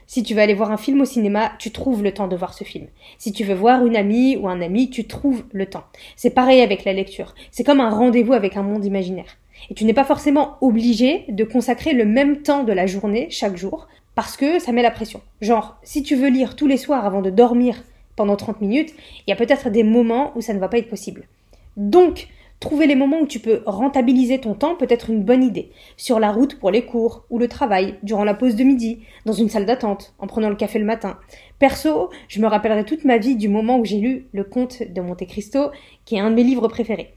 Si 0.08 0.22
tu 0.22 0.34
veux 0.34 0.40
aller 0.40 0.54
voir 0.54 0.70
un 0.70 0.76
film 0.76 1.00
au 1.00 1.04
cinéma, 1.04 1.52
tu 1.58 1.70
trouves 1.72 2.02
le 2.02 2.12
temps 2.12 2.28
de 2.28 2.36
voir 2.36 2.54
ce 2.54 2.64
film. 2.64 2.86
Si 3.18 3.32
tu 3.32 3.42
veux 3.44 3.54
voir 3.54 3.84
une 3.86 3.96
amie 3.96 4.36
ou 4.36 4.48
un 4.48 4.60
ami, 4.60 4.90
tu 4.90 5.06
trouves 5.06 5.44
le 5.52 5.66
temps. 5.66 5.84
C'est 6.14 6.30
pareil 6.30 6.60
avec 6.60 6.84
la 6.84 6.92
lecture. 6.92 7.34
C'est 7.50 7.64
comme 7.64 7.80
un 7.80 7.90
rendez-vous 7.90 8.32
avec 8.32 8.56
un 8.56 8.62
monde 8.62 8.84
imaginaire. 8.84 9.36
Et 9.70 9.74
tu 9.74 9.84
n'es 9.84 9.94
pas 9.94 10.04
forcément 10.04 10.56
obligé 10.60 11.24
de 11.28 11.44
consacrer 11.44 11.92
le 11.92 12.04
même 12.04 12.42
temps 12.42 12.64
de 12.64 12.72
la 12.72 12.86
journée 12.86 13.28
chaque 13.30 13.56
jour 13.56 13.88
parce 14.14 14.36
que 14.36 14.58
ça 14.58 14.72
met 14.72 14.82
la 14.82 14.90
pression. 14.90 15.20
Genre, 15.40 15.76
si 15.82 16.02
tu 16.02 16.16
veux 16.16 16.28
lire 16.28 16.56
tous 16.56 16.66
les 16.66 16.78
soirs 16.78 17.04
avant 17.04 17.22
de 17.22 17.30
dormir 17.30 17.84
pendant 18.16 18.36
30 18.36 18.62
minutes, 18.62 18.94
il 19.26 19.30
y 19.30 19.32
a 19.32 19.36
peut-être 19.36 19.70
des 19.70 19.82
moments 19.82 20.32
où 20.36 20.40
ça 20.40 20.54
ne 20.54 20.58
va 20.58 20.68
pas 20.68 20.78
être 20.78 20.88
possible. 20.88 21.28
Donc, 21.76 22.28
trouver 22.58 22.86
les 22.86 22.96
moments 22.96 23.20
où 23.20 23.26
tu 23.26 23.40
peux 23.40 23.60
rentabiliser 23.66 24.40
ton 24.40 24.54
temps 24.54 24.74
peut 24.74 24.86
être 24.88 25.10
une 25.10 25.22
bonne 25.22 25.44
idée. 25.44 25.70
Sur 25.98 26.18
la 26.18 26.32
route 26.32 26.58
pour 26.58 26.70
les 26.70 26.86
cours 26.86 27.26
ou 27.28 27.38
le 27.38 27.46
travail, 27.46 27.96
durant 28.02 28.24
la 28.24 28.32
pause 28.32 28.56
de 28.56 28.64
midi, 28.64 29.00
dans 29.26 29.34
une 29.34 29.50
salle 29.50 29.66
d'attente, 29.66 30.14
en 30.18 30.26
prenant 30.26 30.48
le 30.48 30.56
café 30.56 30.78
le 30.78 30.86
matin. 30.86 31.18
Perso, 31.58 32.08
je 32.28 32.40
me 32.40 32.46
rappellerai 32.46 32.84
toute 32.84 33.04
ma 33.04 33.18
vie 33.18 33.36
du 33.36 33.50
moment 33.50 33.78
où 33.78 33.84
j'ai 33.84 33.98
lu 33.98 34.28
Le 34.32 34.44
Comte 34.44 34.82
de 34.82 35.00
Monte 35.02 35.26
Cristo, 35.26 35.70
qui 36.06 36.16
est 36.16 36.20
un 36.20 36.30
de 36.30 36.36
mes 36.36 36.44
livres 36.44 36.68
préférés. 36.68 37.12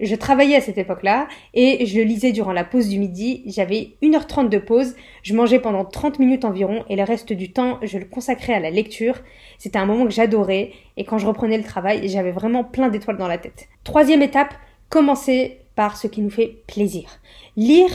Je 0.00 0.16
travaillais 0.16 0.56
à 0.56 0.60
cette 0.60 0.78
époque-là 0.78 1.28
et 1.54 1.86
je 1.86 2.00
lisais 2.00 2.32
durant 2.32 2.52
la 2.52 2.64
pause 2.64 2.88
du 2.88 2.98
midi. 2.98 3.44
J'avais 3.46 3.92
1h30 4.02 4.48
de 4.48 4.58
pause, 4.58 4.96
je 5.22 5.34
mangeais 5.34 5.60
pendant 5.60 5.84
30 5.84 6.18
minutes 6.18 6.44
environ 6.44 6.84
et 6.88 6.96
le 6.96 7.04
reste 7.04 7.32
du 7.32 7.52
temps, 7.52 7.78
je 7.82 7.98
le 7.98 8.04
consacrais 8.04 8.54
à 8.54 8.60
la 8.60 8.70
lecture. 8.70 9.20
C'était 9.56 9.78
un 9.78 9.86
moment 9.86 10.04
que 10.04 10.12
j'adorais 10.12 10.72
et 10.96 11.04
quand 11.04 11.18
je 11.18 11.26
reprenais 11.26 11.58
le 11.58 11.64
travail, 11.64 12.08
j'avais 12.08 12.32
vraiment 12.32 12.64
plein 12.64 12.88
d'étoiles 12.88 13.18
dans 13.18 13.28
la 13.28 13.38
tête. 13.38 13.68
Troisième 13.84 14.22
étape, 14.22 14.54
commencer 14.88 15.60
par 15.76 15.96
ce 15.96 16.08
qui 16.08 16.22
nous 16.22 16.30
fait 16.30 16.64
plaisir. 16.66 17.20
Lire, 17.56 17.90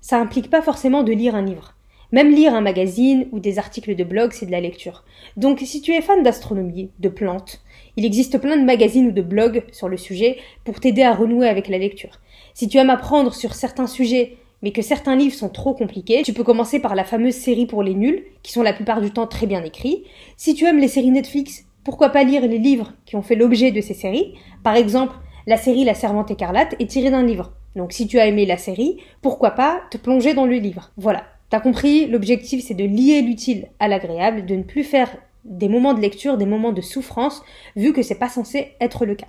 ça 0.00 0.18
implique 0.18 0.50
pas 0.50 0.62
forcément 0.62 1.04
de 1.04 1.12
lire 1.12 1.36
un 1.36 1.42
livre. 1.42 1.74
Même 2.10 2.30
lire 2.30 2.54
un 2.54 2.62
magazine 2.62 3.28
ou 3.32 3.38
des 3.38 3.58
articles 3.58 3.94
de 3.94 4.04
blog, 4.04 4.32
c'est 4.32 4.46
de 4.46 4.50
la 4.50 4.60
lecture. 4.60 5.04
Donc 5.36 5.60
si 5.64 5.82
tu 5.82 5.92
es 5.92 6.00
fan 6.00 6.22
d'astronomie, 6.22 6.90
de 6.98 7.08
plantes, 7.10 7.60
il 7.96 8.06
existe 8.06 8.38
plein 8.38 8.56
de 8.56 8.64
magazines 8.64 9.08
ou 9.08 9.12
de 9.12 9.20
blogs 9.20 9.64
sur 9.72 9.88
le 9.88 9.98
sujet 9.98 10.38
pour 10.64 10.80
t'aider 10.80 11.02
à 11.02 11.14
renouer 11.14 11.48
avec 11.48 11.68
la 11.68 11.76
lecture. 11.76 12.20
Si 12.54 12.66
tu 12.66 12.78
aimes 12.78 12.90
apprendre 12.90 13.34
sur 13.34 13.54
certains 13.54 13.86
sujets, 13.86 14.36
mais 14.62 14.72
que 14.72 14.82
certains 14.82 15.16
livres 15.16 15.34
sont 15.34 15.50
trop 15.50 15.74
compliqués, 15.74 16.22
tu 16.22 16.32
peux 16.32 16.44
commencer 16.44 16.80
par 16.80 16.94
la 16.94 17.04
fameuse 17.04 17.34
série 17.34 17.66
pour 17.66 17.82
les 17.82 17.94
nuls, 17.94 18.24
qui 18.42 18.52
sont 18.52 18.62
la 18.62 18.72
plupart 18.72 19.00
du 19.00 19.10
temps 19.10 19.26
très 19.26 19.46
bien 19.46 19.62
écrits. 19.62 20.04
Si 20.36 20.54
tu 20.54 20.64
aimes 20.64 20.80
les 20.80 20.88
séries 20.88 21.10
Netflix, 21.10 21.66
pourquoi 21.84 22.08
pas 22.08 22.24
lire 22.24 22.46
les 22.46 22.58
livres 22.58 22.94
qui 23.04 23.16
ont 23.16 23.22
fait 23.22 23.36
l'objet 23.36 23.70
de 23.70 23.80
ces 23.80 23.94
séries? 23.94 24.34
Par 24.64 24.76
exemple, 24.76 25.14
la 25.46 25.56
série 25.56 25.84
La 25.84 25.94
Servante 25.94 26.30
écarlate 26.30 26.74
est 26.78 26.90
tirée 26.90 27.10
d'un 27.10 27.22
livre. 27.22 27.52
Donc 27.76 27.92
si 27.92 28.06
tu 28.06 28.18
as 28.18 28.26
aimé 28.26 28.46
la 28.46 28.56
série, 28.56 28.96
pourquoi 29.22 29.52
pas 29.52 29.82
te 29.90 29.98
plonger 29.98 30.34
dans 30.34 30.46
le 30.46 30.56
livre? 30.56 30.90
Voilà. 30.96 31.24
T'as 31.50 31.60
compris, 31.60 32.06
l'objectif 32.06 32.62
c'est 32.64 32.74
de 32.74 32.84
lier 32.84 33.22
l'utile 33.22 33.68
à 33.78 33.88
l'agréable, 33.88 34.44
de 34.44 34.54
ne 34.54 34.62
plus 34.62 34.84
faire 34.84 35.16
des 35.44 35.68
moments 35.68 35.94
de 35.94 36.00
lecture, 36.00 36.36
des 36.36 36.44
moments 36.44 36.72
de 36.72 36.82
souffrance, 36.82 37.42
vu 37.74 37.94
que 37.94 38.02
c'est 38.02 38.18
pas 38.18 38.28
censé 38.28 38.72
être 38.80 39.06
le 39.06 39.14
cas. 39.14 39.28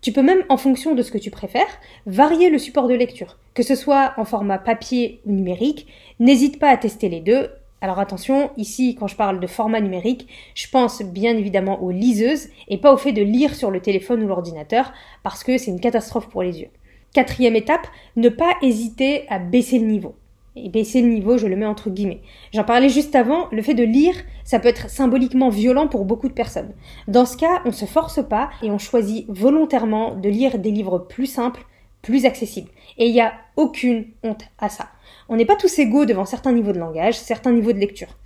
Tu 0.00 0.12
peux 0.12 0.22
même, 0.22 0.42
en 0.48 0.56
fonction 0.56 0.94
de 0.94 1.02
ce 1.02 1.10
que 1.10 1.18
tu 1.18 1.30
préfères, 1.30 1.78
varier 2.06 2.48
le 2.48 2.58
support 2.58 2.88
de 2.88 2.94
lecture, 2.94 3.36
que 3.52 3.62
ce 3.62 3.74
soit 3.74 4.14
en 4.16 4.24
format 4.24 4.56
papier 4.56 5.20
ou 5.26 5.32
numérique. 5.32 5.86
N'hésite 6.18 6.58
pas 6.58 6.70
à 6.70 6.78
tester 6.78 7.10
les 7.10 7.20
deux. 7.20 7.50
Alors 7.82 7.98
attention, 7.98 8.50
ici, 8.56 8.94
quand 8.98 9.06
je 9.06 9.16
parle 9.16 9.40
de 9.40 9.46
format 9.46 9.82
numérique, 9.82 10.28
je 10.54 10.68
pense 10.68 11.02
bien 11.02 11.36
évidemment 11.36 11.82
aux 11.82 11.90
liseuses 11.90 12.48
et 12.68 12.78
pas 12.78 12.94
au 12.94 12.96
fait 12.96 13.12
de 13.12 13.22
lire 13.22 13.54
sur 13.54 13.70
le 13.70 13.80
téléphone 13.80 14.22
ou 14.22 14.28
l'ordinateur, 14.28 14.92
parce 15.22 15.44
que 15.44 15.58
c'est 15.58 15.70
une 15.70 15.80
catastrophe 15.80 16.30
pour 16.30 16.42
les 16.42 16.60
yeux. 16.60 16.68
Quatrième 17.12 17.56
étape, 17.56 17.86
ne 18.16 18.30
pas 18.30 18.54
hésiter 18.62 19.26
à 19.28 19.38
baisser 19.38 19.78
le 19.78 19.86
niveau. 19.86 20.14
Et 20.56 20.68
baisser 20.68 21.00
le 21.00 21.08
niveau, 21.08 21.38
je 21.38 21.46
le 21.46 21.54
mets 21.54 21.66
entre 21.66 21.90
guillemets. 21.90 22.22
J'en 22.52 22.64
parlais 22.64 22.88
juste 22.88 23.14
avant, 23.14 23.46
le 23.52 23.62
fait 23.62 23.74
de 23.74 23.84
lire, 23.84 24.14
ça 24.44 24.58
peut 24.58 24.68
être 24.68 24.90
symboliquement 24.90 25.48
violent 25.48 25.86
pour 25.86 26.04
beaucoup 26.04 26.28
de 26.28 26.32
personnes. 26.32 26.72
Dans 27.06 27.24
ce 27.24 27.36
cas, 27.36 27.62
on 27.64 27.72
se 27.72 27.84
force 27.84 28.20
pas 28.28 28.50
et 28.62 28.70
on 28.70 28.78
choisit 28.78 29.26
volontairement 29.28 30.16
de 30.16 30.28
lire 30.28 30.58
des 30.58 30.72
livres 30.72 30.98
plus 30.98 31.26
simples, 31.26 31.64
plus 32.02 32.26
accessibles. 32.26 32.70
Et 32.98 33.06
il 33.06 33.12
n'y 33.12 33.20
a 33.20 33.32
aucune 33.56 34.06
honte 34.24 34.42
à 34.58 34.68
ça. 34.68 34.88
On 35.28 35.36
n'est 35.36 35.44
pas 35.44 35.54
tous 35.54 35.78
égaux 35.78 36.04
devant 36.04 36.24
certains 36.24 36.52
niveaux 36.52 36.72
de 36.72 36.78
langage, 36.78 37.14
certains 37.14 37.52
niveaux 37.52 37.72
de 37.72 37.78
lecture. 37.78 38.18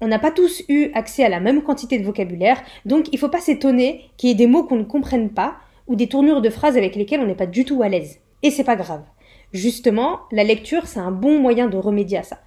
On 0.00 0.08
n'a 0.08 0.18
pas 0.18 0.30
tous 0.30 0.64
eu 0.68 0.90
accès 0.94 1.24
à 1.24 1.28
la 1.28 1.40
même 1.40 1.62
quantité 1.62 1.98
de 1.98 2.04
vocabulaire, 2.04 2.62
donc 2.86 3.08
il 3.08 3.14
ne 3.14 3.20
faut 3.20 3.28
pas 3.28 3.40
s'étonner 3.40 4.10
qu'il 4.16 4.28
y 4.28 4.32
ait 4.32 4.36
des 4.36 4.46
mots 4.46 4.64
qu'on 4.64 4.76
ne 4.76 4.84
comprenne 4.84 5.30
pas 5.30 5.56
ou 5.86 5.96
des 5.96 6.08
tournures 6.08 6.40
de 6.40 6.50
phrases 6.50 6.76
avec 6.76 6.96
lesquelles 6.96 7.20
on 7.20 7.26
n'est 7.26 7.34
pas 7.34 7.46
du 7.46 7.64
tout 7.64 7.82
à 7.82 7.88
l'aise. 7.88 8.18
Et 8.42 8.50
c'est 8.50 8.64
pas 8.64 8.76
grave. 8.76 9.02
Justement, 9.52 10.20
la 10.30 10.44
lecture, 10.44 10.86
c'est 10.86 11.00
un 11.00 11.10
bon 11.10 11.38
moyen 11.38 11.68
de 11.68 11.76
remédier 11.76 12.18
à 12.18 12.22
ça. 12.22 12.38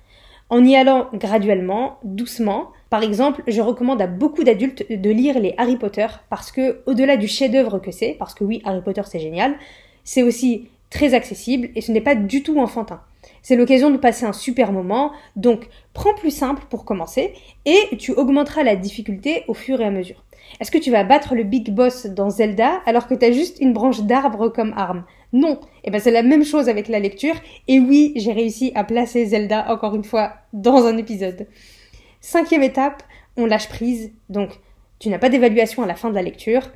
En 0.50 0.66
y 0.66 0.76
allant 0.76 1.08
graduellement, 1.14 1.98
doucement, 2.04 2.72
par 2.90 3.04
exemple, 3.04 3.42
je 3.48 3.62
recommande 3.62 4.02
à 4.02 4.08
beaucoup 4.08 4.44
d'adultes 4.44 4.86
de 4.92 5.10
lire 5.10 5.40
les 5.40 5.56
Harry 5.58 5.78
Potter 5.78 6.08
parce 6.30 6.52
que, 6.52 6.82
au-delà 6.86 7.16
du 7.16 7.28
chef-d'œuvre 7.28 7.80
que 7.80 7.92
c'est, 7.92 8.16
parce 8.20 8.34
que 8.34 8.44
oui, 8.44 8.62
Harry 8.66 8.82
Potter 8.82 9.04
c'est 9.06 9.20
génial, 9.20 9.56
c'est 10.04 10.24
aussi 10.24 10.68
très 10.90 11.14
accessible 11.14 11.70
et 11.74 11.82
ce 11.82 11.94
n'est 11.94 12.02
pas 12.02 12.16
du 12.16 12.44
tout 12.44 12.60
enfantin. 12.60 13.02
C'est 13.42 13.56
l'occasion 13.56 13.92
de 13.92 13.98
passer 13.98 14.26
un 14.26 14.34
super 14.34 14.74
moment, 14.74 15.14
donc 15.38 15.70
prends 15.94 16.14
plus 16.14 16.32
simple 16.32 16.64
pour 16.70 16.84
commencer 16.84 17.34
et 17.66 17.96
tu 17.98 18.12
augmenteras 18.12 18.64
la 18.64 18.76
difficulté 18.76 19.46
au 19.48 19.54
fur 19.54 19.80
et 19.80 19.86
à 19.86 19.92
mesure. 19.92 20.24
Est-ce 20.60 20.72
que 20.72 20.78
tu 20.78 20.92
vas 20.92 21.04
battre 21.04 21.36
le 21.36 21.44
big 21.44 21.72
boss 21.72 22.06
dans 22.06 22.30
Zelda 22.30 22.82
alors 22.86 23.08
que 23.08 23.14
tu 23.14 23.26
as 23.26 23.32
juste 23.32 23.60
une 23.60 23.74
branche 23.74 24.02
d'arbre 24.02 24.50
comme 24.50 24.74
arme? 24.76 25.04
Non. 25.34 25.54
Et 25.54 25.86
eh 25.86 25.92
ben 25.92 26.02
c'est 26.02 26.12
la 26.12 26.24
même 26.24 26.44
chose 26.44 26.70
avec 26.70 26.88
la 26.88 27.00
lecture 27.00 27.36
et 27.68 27.80
oui, 27.80 28.14
j'ai 28.16 28.34
réussi 28.34 28.72
à 28.76 28.84
placer 28.84 29.26
Zelda 29.26 29.72
encore 29.72 29.96
une 29.96 30.04
fois 30.04 30.34
dans 30.54 30.86
un 30.86 30.98
épisode. 30.98 31.48
Cinquième 32.20 32.64
étape, 32.64 33.02
on 33.38 33.46
lâche 33.46 33.70
prise, 33.70 34.12
donc 34.30 34.60
tu 35.00 35.10
n'as 35.10 35.20
pas 35.20 35.30
d'évaluation 35.30 35.84
à 35.84 35.88
la 35.88 35.96
fin 35.96 36.10
de 36.10 36.16
la 36.16 36.22
lecture. 36.22 36.70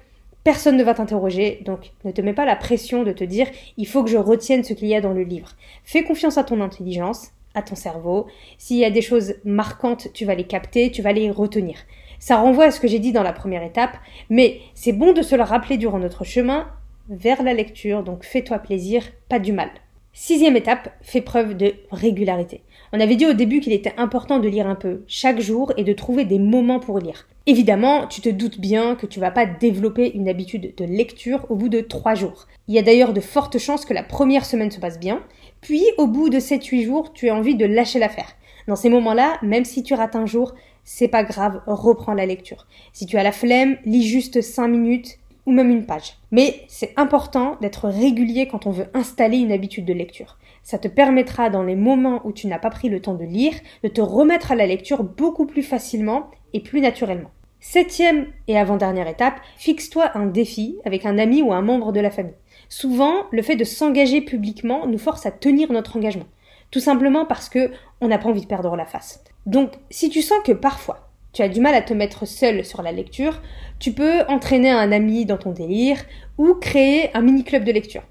Personne 0.43 0.77
ne 0.77 0.83
va 0.83 0.93
t'interroger, 0.93 1.61
donc 1.65 1.91
ne 2.03 2.11
te 2.11 2.21
mets 2.21 2.33
pas 2.33 2.45
la 2.45 2.55
pression 2.55 3.03
de 3.03 3.11
te 3.11 3.23
dire 3.23 3.47
il 3.77 3.87
faut 3.87 4.03
que 4.03 4.09
je 4.09 4.17
retienne 4.17 4.63
ce 4.63 4.73
qu'il 4.73 4.87
y 4.87 4.95
a 4.95 5.01
dans 5.01 5.13
le 5.13 5.23
livre. 5.23 5.49
Fais 5.83 6.03
confiance 6.03 6.37
à 6.37 6.43
ton 6.43 6.61
intelligence, 6.61 7.31
à 7.55 7.61
ton 7.61 7.75
cerveau. 7.75 8.27
S'il 8.57 8.77
y 8.77 8.85
a 8.85 8.91
des 8.91 9.01
choses 9.01 9.35
marquantes, 9.43 10.07
tu 10.13 10.25
vas 10.25 10.35
les 10.35 10.43
capter, 10.45 10.91
tu 10.91 11.01
vas 11.01 11.13
les 11.13 11.31
retenir. 11.31 11.77
Ça 12.25 12.37
renvoie 12.37 12.65
à 12.65 12.71
ce 12.71 12.79
que 12.79 12.87
j'ai 12.87 12.97
dit 12.97 13.11
dans 13.11 13.21
la 13.21 13.33
première 13.33 13.61
étape, 13.61 13.99
mais 14.31 14.59
c'est 14.73 14.93
bon 14.93 15.13
de 15.13 15.21
se 15.21 15.35
le 15.35 15.43
rappeler 15.43 15.77
durant 15.77 15.99
notre 15.99 16.23
chemin 16.23 16.67
vers 17.07 17.43
la 17.43 17.53
lecture, 17.53 18.01
donc 18.01 18.23
fais-toi 18.23 18.57
plaisir, 18.57 19.03
pas 19.29 19.37
du 19.37 19.53
mal. 19.53 19.69
Sixième 20.11 20.55
étape, 20.55 20.91
fais 21.03 21.21
preuve 21.21 21.55
de 21.55 21.75
régularité. 21.91 22.63
On 22.93 22.99
avait 22.99 23.15
dit 23.15 23.27
au 23.27 23.33
début 23.33 23.59
qu'il 23.59 23.73
était 23.73 23.93
important 23.97 24.39
de 24.39 24.49
lire 24.49 24.65
un 24.65 24.73
peu 24.73 25.03
chaque 25.05 25.39
jour 25.39 25.71
et 25.77 25.83
de 25.83 25.93
trouver 25.93 26.25
des 26.25 26.39
moments 26.39 26.79
pour 26.79 26.97
lire. 26.97 27.27
Évidemment, 27.45 28.07
tu 28.07 28.21
te 28.21 28.29
doutes 28.29 28.59
bien 28.59 28.95
que 28.95 29.05
tu 29.05 29.19
vas 29.19 29.29
pas 29.29 29.45
développer 29.45 30.11
une 30.15 30.27
habitude 30.27 30.73
de 30.75 30.85
lecture 30.85 31.45
au 31.49 31.55
bout 31.55 31.69
de 31.69 31.81
trois 31.81 32.15
jours. 32.15 32.47
Il 32.67 32.73
y 32.73 32.79
a 32.79 32.81
d'ailleurs 32.81 33.13
de 33.13 33.21
fortes 33.21 33.59
chances 33.59 33.85
que 33.85 33.93
la 33.93 34.01
première 34.01 34.45
semaine 34.45 34.71
se 34.71 34.79
passe 34.79 34.99
bien, 34.99 35.21
puis 35.61 35.83
au 35.99 36.07
bout 36.07 36.29
de 36.29 36.39
7-8 36.39 36.85
jours, 36.85 37.13
tu 37.13 37.29
as 37.29 37.35
envie 37.35 37.53
de 37.53 37.67
lâcher 37.67 37.99
l'affaire. 37.99 38.35
Dans 38.67 38.75
ces 38.75 38.89
moments-là, 38.89 39.37
même 39.43 39.63
si 39.63 39.83
tu 39.83 39.93
rates 39.93 40.15
un 40.15 40.25
jour, 40.25 40.55
c'est 40.85 41.07
pas 41.07 41.23
grave, 41.23 41.61
reprends 41.67 42.13
la 42.13 42.25
lecture. 42.25 42.67
Si 42.93 43.05
tu 43.05 43.17
as 43.17 43.23
la 43.23 43.31
flemme, 43.31 43.77
lis 43.85 44.07
juste 44.07 44.41
5 44.41 44.67
minutes 44.67 45.17
ou 45.45 45.51
même 45.51 45.69
une 45.69 45.85
page. 45.85 46.13
Mais 46.31 46.61
c'est 46.67 46.93
important 46.95 47.57
d'être 47.61 47.89
régulier 47.89 48.47
quand 48.47 48.67
on 48.67 48.71
veut 48.71 48.87
installer 48.93 49.37
une 49.37 49.51
habitude 49.51 49.85
de 49.85 49.93
lecture. 49.93 50.37
Ça 50.63 50.77
te 50.77 50.87
permettra 50.87 51.49
dans 51.49 51.63
les 51.63 51.75
moments 51.75 52.21
où 52.23 52.31
tu 52.31 52.47
n'as 52.47 52.59
pas 52.59 52.69
pris 52.69 52.89
le 52.89 53.01
temps 53.01 53.13
de 53.15 53.25
lire, 53.25 53.53
de 53.83 53.89
te 53.89 54.01
remettre 54.01 54.51
à 54.51 54.55
la 54.55 54.65
lecture 54.65 55.03
beaucoup 55.03 55.45
plus 55.45 55.63
facilement 55.63 56.31
et 56.53 56.61
plus 56.61 56.81
naturellement. 56.81 57.31
Septième 57.59 58.27
et 58.47 58.57
avant-dernière 58.57 59.07
étape, 59.07 59.39
fixe-toi 59.57 60.15
un 60.15 60.27
défi 60.27 60.77
avec 60.85 61.05
un 61.05 61.17
ami 61.17 61.41
ou 61.41 61.51
un 61.51 61.61
membre 61.61 61.91
de 61.91 61.99
la 61.99 62.11
famille. 62.11 62.35
Souvent, 62.69 63.25
le 63.31 63.41
fait 63.41 63.55
de 63.55 63.63
s'engager 63.63 64.21
publiquement 64.21 64.85
nous 64.85 64.99
force 64.99 65.25
à 65.25 65.31
tenir 65.31 65.71
notre 65.71 65.97
engagement. 65.97 66.27
Tout 66.71 66.79
simplement 66.79 67.25
parce 67.25 67.49
que 67.49 67.71
on 68.01 68.07
n'a 68.07 68.17
pas 68.17 68.29
envie 68.29 68.41
de 68.41 68.47
perdre 68.47 68.75
la 68.75 68.85
face. 68.85 69.23
Donc, 69.45 69.71
si 69.89 70.09
tu 70.09 70.21
sens 70.21 70.39
que 70.43 70.51
parfois 70.51 71.09
tu 71.33 71.41
as 71.41 71.49
du 71.49 71.59
mal 71.59 71.75
à 71.75 71.81
te 71.81 71.93
mettre 71.93 72.25
seul 72.25 72.63
sur 72.63 72.81
la 72.81 72.93
lecture, 72.93 73.41
tu 73.77 73.91
peux 73.91 74.21
entraîner 74.29 74.71
un 74.71 74.91
ami 74.93 75.25
dans 75.25 75.37
ton 75.37 75.51
délire 75.51 76.01
ou 76.37 76.53
créer 76.53 77.15
un 77.15 77.21
mini 77.21 77.43
club 77.43 77.65
de 77.65 77.73
lecture. 77.73 78.03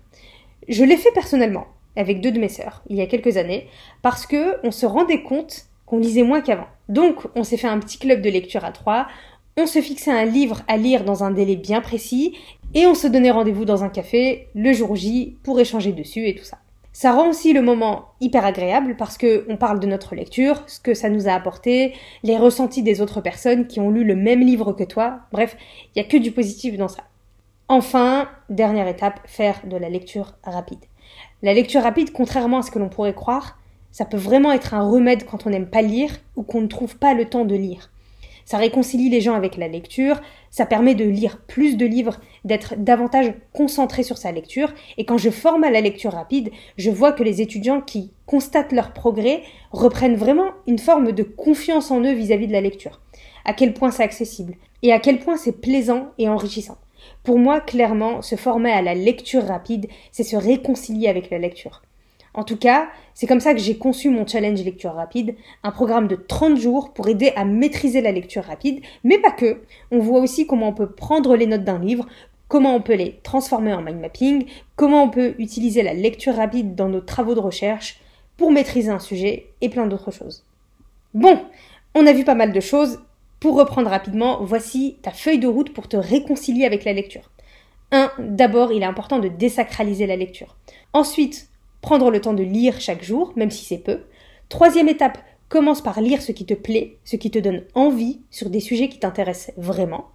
Je 0.68 0.84
l'ai 0.84 0.98
fait 0.98 1.10
personnellement 1.12 1.66
avec 1.96 2.20
deux 2.20 2.32
de 2.32 2.38
mes 2.38 2.48
sœurs 2.48 2.82
il 2.88 2.96
y 2.96 3.00
a 3.00 3.06
quelques 3.06 3.36
années 3.38 3.66
parce 4.02 4.26
que 4.26 4.58
on 4.62 4.70
se 4.70 4.84
rendait 4.84 5.22
compte 5.22 5.66
qu'on 5.86 5.98
lisait 5.98 6.22
moins 6.22 6.42
qu'avant. 6.42 6.66
Donc, 6.88 7.26
on 7.34 7.44
s'est 7.44 7.56
fait 7.56 7.66
un 7.66 7.78
petit 7.78 7.98
club 7.98 8.20
de 8.20 8.28
lecture 8.28 8.64
à 8.64 8.72
trois, 8.72 9.06
on 9.56 9.66
se 9.66 9.80
fixait 9.80 10.10
un 10.10 10.24
livre 10.24 10.62
à 10.68 10.76
lire 10.76 11.04
dans 11.04 11.24
un 11.24 11.30
délai 11.30 11.56
bien 11.56 11.80
précis 11.80 12.36
et 12.74 12.86
on 12.86 12.94
se 12.94 13.06
donnait 13.06 13.30
rendez-vous 13.30 13.64
dans 13.64 13.84
un 13.84 13.88
café 13.88 14.48
le 14.54 14.72
jour 14.72 14.96
J 14.96 15.36
pour 15.44 15.58
échanger 15.60 15.92
dessus 15.92 16.26
et 16.26 16.34
tout 16.34 16.44
ça. 16.44 16.58
Ça 16.96 17.10
rend 17.10 17.28
aussi 17.28 17.52
le 17.52 17.60
moment 17.60 18.12
hyper 18.20 18.44
agréable 18.44 18.94
parce 18.96 19.18
que 19.18 19.44
on 19.48 19.56
parle 19.56 19.80
de 19.80 19.86
notre 19.88 20.14
lecture, 20.14 20.62
ce 20.68 20.78
que 20.78 20.94
ça 20.94 21.08
nous 21.08 21.26
a 21.26 21.32
apporté, 21.32 21.92
les 22.22 22.38
ressentis 22.38 22.84
des 22.84 23.00
autres 23.00 23.20
personnes 23.20 23.66
qui 23.66 23.80
ont 23.80 23.90
lu 23.90 24.04
le 24.04 24.14
même 24.14 24.38
livre 24.38 24.72
que 24.72 24.84
toi. 24.84 25.18
Bref, 25.32 25.56
il 25.94 25.98
y 25.98 26.04
a 26.04 26.08
que 26.08 26.16
du 26.16 26.30
positif 26.30 26.76
dans 26.76 26.86
ça. 26.86 27.02
Enfin, 27.66 28.28
dernière 28.48 28.86
étape, 28.86 29.18
faire 29.24 29.60
de 29.64 29.76
la 29.76 29.88
lecture 29.88 30.34
rapide. 30.44 30.84
La 31.42 31.52
lecture 31.52 31.82
rapide, 31.82 32.12
contrairement 32.12 32.58
à 32.58 32.62
ce 32.62 32.70
que 32.70 32.78
l'on 32.78 32.88
pourrait 32.88 33.12
croire, 33.12 33.58
ça 33.90 34.04
peut 34.04 34.16
vraiment 34.16 34.52
être 34.52 34.72
un 34.72 34.88
remède 34.88 35.26
quand 35.26 35.48
on 35.48 35.50
n'aime 35.50 35.68
pas 35.68 35.82
lire 35.82 36.12
ou 36.36 36.44
qu'on 36.44 36.60
ne 36.60 36.68
trouve 36.68 36.96
pas 36.96 37.14
le 37.14 37.24
temps 37.24 37.44
de 37.44 37.56
lire. 37.56 37.90
Ça 38.44 38.58
réconcilie 38.58 39.08
les 39.08 39.20
gens 39.20 39.34
avec 39.34 39.56
la 39.56 39.68
lecture, 39.68 40.20
ça 40.50 40.66
permet 40.66 40.94
de 40.94 41.04
lire 41.04 41.38
plus 41.46 41.76
de 41.76 41.86
livres, 41.86 42.20
d'être 42.44 42.74
davantage 42.76 43.32
concentré 43.52 44.02
sur 44.02 44.18
sa 44.18 44.32
lecture, 44.32 44.72
et 44.98 45.04
quand 45.04 45.18
je 45.18 45.30
forme 45.30 45.64
à 45.64 45.70
la 45.70 45.80
lecture 45.80 46.12
rapide, 46.12 46.50
je 46.76 46.90
vois 46.90 47.12
que 47.12 47.22
les 47.22 47.40
étudiants 47.40 47.80
qui 47.80 48.12
constatent 48.26 48.72
leur 48.72 48.92
progrès 48.92 49.42
reprennent 49.72 50.16
vraiment 50.16 50.50
une 50.66 50.78
forme 50.78 51.12
de 51.12 51.22
confiance 51.22 51.90
en 51.90 52.00
eux 52.00 52.12
vis-à-vis 52.12 52.46
de 52.46 52.52
la 52.52 52.60
lecture. 52.60 53.00
À 53.44 53.54
quel 53.54 53.74
point 53.74 53.90
c'est 53.90 54.02
accessible, 54.02 54.54
et 54.82 54.92
à 54.92 54.98
quel 55.00 55.18
point 55.18 55.36
c'est 55.36 55.60
plaisant 55.60 56.08
et 56.18 56.28
enrichissant. 56.28 56.78
Pour 57.22 57.38
moi, 57.38 57.60
clairement, 57.60 58.22
se 58.22 58.36
former 58.36 58.70
à 58.70 58.82
la 58.82 58.94
lecture 58.94 59.44
rapide, 59.44 59.88
c'est 60.12 60.22
se 60.22 60.36
réconcilier 60.36 61.08
avec 61.08 61.30
la 61.30 61.38
lecture. 61.38 61.82
En 62.34 62.42
tout 62.42 62.56
cas, 62.56 62.88
c'est 63.14 63.28
comme 63.28 63.40
ça 63.40 63.54
que 63.54 63.60
j'ai 63.60 63.78
conçu 63.78 64.10
mon 64.10 64.26
challenge 64.26 64.62
lecture 64.64 64.92
rapide, 64.92 65.36
un 65.62 65.70
programme 65.70 66.08
de 66.08 66.16
30 66.16 66.56
jours 66.58 66.92
pour 66.92 67.08
aider 67.08 67.32
à 67.36 67.44
maîtriser 67.44 68.00
la 68.00 68.10
lecture 68.10 68.44
rapide, 68.44 68.80
mais 69.04 69.18
pas 69.18 69.30
que. 69.30 69.62
On 69.92 70.00
voit 70.00 70.20
aussi 70.20 70.46
comment 70.46 70.68
on 70.68 70.74
peut 70.74 70.90
prendre 70.90 71.36
les 71.36 71.46
notes 71.46 71.62
d'un 71.64 71.78
livre, 71.78 72.06
comment 72.48 72.74
on 72.74 72.80
peut 72.80 72.94
les 72.94 73.20
transformer 73.22 73.72
en 73.72 73.82
mind 73.82 74.00
mapping, 74.00 74.46
comment 74.74 75.04
on 75.04 75.10
peut 75.10 75.34
utiliser 75.38 75.82
la 75.82 75.94
lecture 75.94 76.34
rapide 76.34 76.74
dans 76.74 76.88
nos 76.88 77.00
travaux 77.00 77.34
de 77.34 77.40
recherche 77.40 78.00
pour 78.36 78.50
maîtriser 78.50 78.90
un 78.90 78.98
sujet 78.98 79.46
et 79.60 79.68
plein 79.68 79.86
d'autres 79.86 80.10
choses. 80.10 80.44
Bon, 81.14 81.40
on 81.94 82.06
a 82.06 82.12
vu 82.12 82.24
pas 82.24 82.34
mal 82.34 82.52
de 82.52 82.60
choses. 82.60 83.00
Pour 83.38 83.56
reprendre 83.56 83.90
rapidement, 83.90 84.42
voici 84.42 84.96
ta 85.02 85.10
feuille 85.10 85.38
de 85.38 85.46
route 85.46 85.72
pour 85.72 85.86
te 85.86 85.96
réconcilier 85.96 86.64
avec 86.64 86.84
la 86.84 86.92
lecture. 86.92 87.30
1. 87.92 88.10
D'abord, 88.18 88.72
il 88.72 88.82
est 88.82 88.86
important 88.86 89.18
de 89.20 89.28
désacraliser 89.28 90.06
la 90.06 90.16
lecture. 90.16 90.56
Ensuite, 90.92 91.48
prendre 91.84 92.10
le 92.10 92.22
temps 92.22 92.32
de 92.32 92.42
lire 92.42 92.80
chaque 92.80 93.04
jour, 93.04 93.34
même 93.36 93.50
si 93.50 93.62
c'est 93.66 93.76
peu. 93.76 94.04
Troisième 94.48 94.88
étape, 94.88 95.18
commence 95.50 95.82
par 95.82 96.00
lire 96.00 96.22
ce 96.22 96.32
qui 96.32 96.46
te 96.46 96.54
plaît, 96.54 96.96
ce 97.04 97.16
qui 97.16 97.30
te 97.30 97.38
donne 97.38 97.62
envie 97.74 98.22
sur 98.30 98.48
des 98.48 98.60
sujets 98.60 98.88
qui 98.88 98.98
t'intéressent 98.98 99.54
vraiment. 99.58 100.06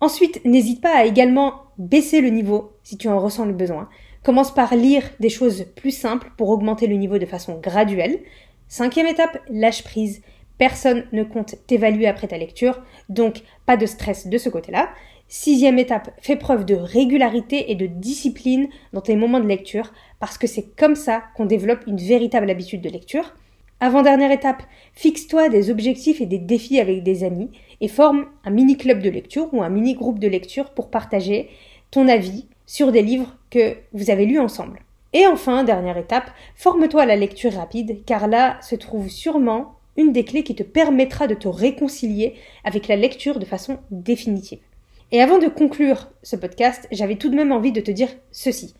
Ensuite, 0.00 0.44
n'hésite 0.44 0.80
pas 0.80 0.96
à 0.96 1.04
également 1.04 1.62
baisser 1.78 2.20
le 2.20 2.30
niveau 2.30 2.72
si 2.82 2.98
tu 2.98 3.08
en 3.08 3.20
ressens 3.20 3.44
le 3.44 3.52
besoin. 3.52 3.88
Commence 4.24 4.52
par 4.52 4.74
lire 4.74 5.04
des 5.20 5.28
choses 5.28 5.66
plus 5.76 5.92
simples 5.92 6.32
pour 6.36 6.50
augmenter 6.50 6.88
le 6.88 6.96
niveau 6.96 7.18
de 7.18 7.26
façon 7.26 7.60
graduelle. 7.60 8.18
Cinquième 8.66 9.06
étape, 9.06 9.38
lâche 9.48 9.84
prise. 9.84 10.22
Personne 10.58 11.04
ne 11.12 11.22
compte 11.22 11.54
t'évaluer 11.68 12.08
après 12.08 12.26
ta 12.26 12.36
lecture, 12.36 12.82
donc 13.08 13.42
pas 13.64 13.76
de 13.76 13.86
stress 13.86 14.26
de 14.26 14.38
ce 14.38 14.48
côté-là. 14.48 14.88
Sixième 15.28 15.80
étape, 15.80 16.12
fais 16.20 16.36
preuve 16.36 16.64
de 16.64 16.76
régularité 16.76 17.72
et 17.72 17.74
de 17.74 17.86
discipline 17.86 18.68
dans 18.92 19.00
tes 19.00 19.16
moments 19.16 19.40
de 19.40 19.48
lecture, 19.48 19.92
parce 20.20 20.38
que 20.38 20.46
c'est 20.46 20.76
comme 20.76 20.94
ça 20.94 21.24
qu'on 21.34 21.46
développe 21.46 21.84
une 21.88 21.96
véritable 21.96 22.48
habitude 22.48 22.80
de 22.80 22.88
lecture. 22.88 23.34
Avant-dernière 23.80 24.30
étape, 24.30 24.62
fixe-toi 24.92 25.48
des 25.48 25.68
objectifs 25.68 26.20
et 26.20 26.26
des 26.26 26.38
défis 26.38 26.78
avec 26.78 27.02
des 27.02 27.24
amis 27.24 27.50
et 27.80 27.88
forme 27.88 28.26
un 28.44 28.50
mini 28.50 28.76
club 28.76 29.02
de 29.02 29.10
lecture 29.10 29.52
ou 29.52 29.64
un 29.64 29.68
mini 29.68 29.94
groupe 29.94 30.20
de 30.20 30.28
lecture 30.28 30.70
pour 30.70 30.90
partager 30.90 31.50
ton 31.90 32.06
avis 32.06 32.46
sur 32.64 32.92
des 32.92 33.02
livres 33.02 33.36
que 33.50 33.76
vous 33.92 34.10
avez 34.10 34.26
lus 34.26 34.38
ensemble. 34.38 34.80
Et 35.12 35.26
enfin, 35.26 35.64
dernière 35.64 35.98
étape, 35.98 36.30
forme-toi 36.54 37.02
à 37.02 37.06
la 37.06 37.16
lecture 37.16 37.52
rapide 37.52 38.04
car 38.06 38.28
là 38.28 38.58
se 38.62 38.76
trouve 38.76 39.08
sûrement 39.08 39.74
une 39.96 40.12
des 40.12 40.24
clés 40.24 40.44
qui 40.44 40.54
te 40.54 40.62
permettra 40.62 41.26
de 41.26 41.34
te 41.34 41.48
réconcilier 41.48 42.34
avec 42.64 42.86
la 42.86 42.96
lecture 42.96 43.40
de 43.40 43.44
façon 43.44 43.78
définitive. 43.90 44.60
Et 45.12 45.22
avant 45.22 45.38
de 45.38 45.46
conclure 45.46 46.08
ce 46.22 46.34
podcast, 46.34 46.88
j'avais 46.90 47.16
tout 47.16 47.28
de 47.28 47.36
même 47.36 47.52
envie 47.52 47.72
de 47.72 47.80
te 47.80 47.92
dire 47.92 48.08
ceci. 48.32 48.74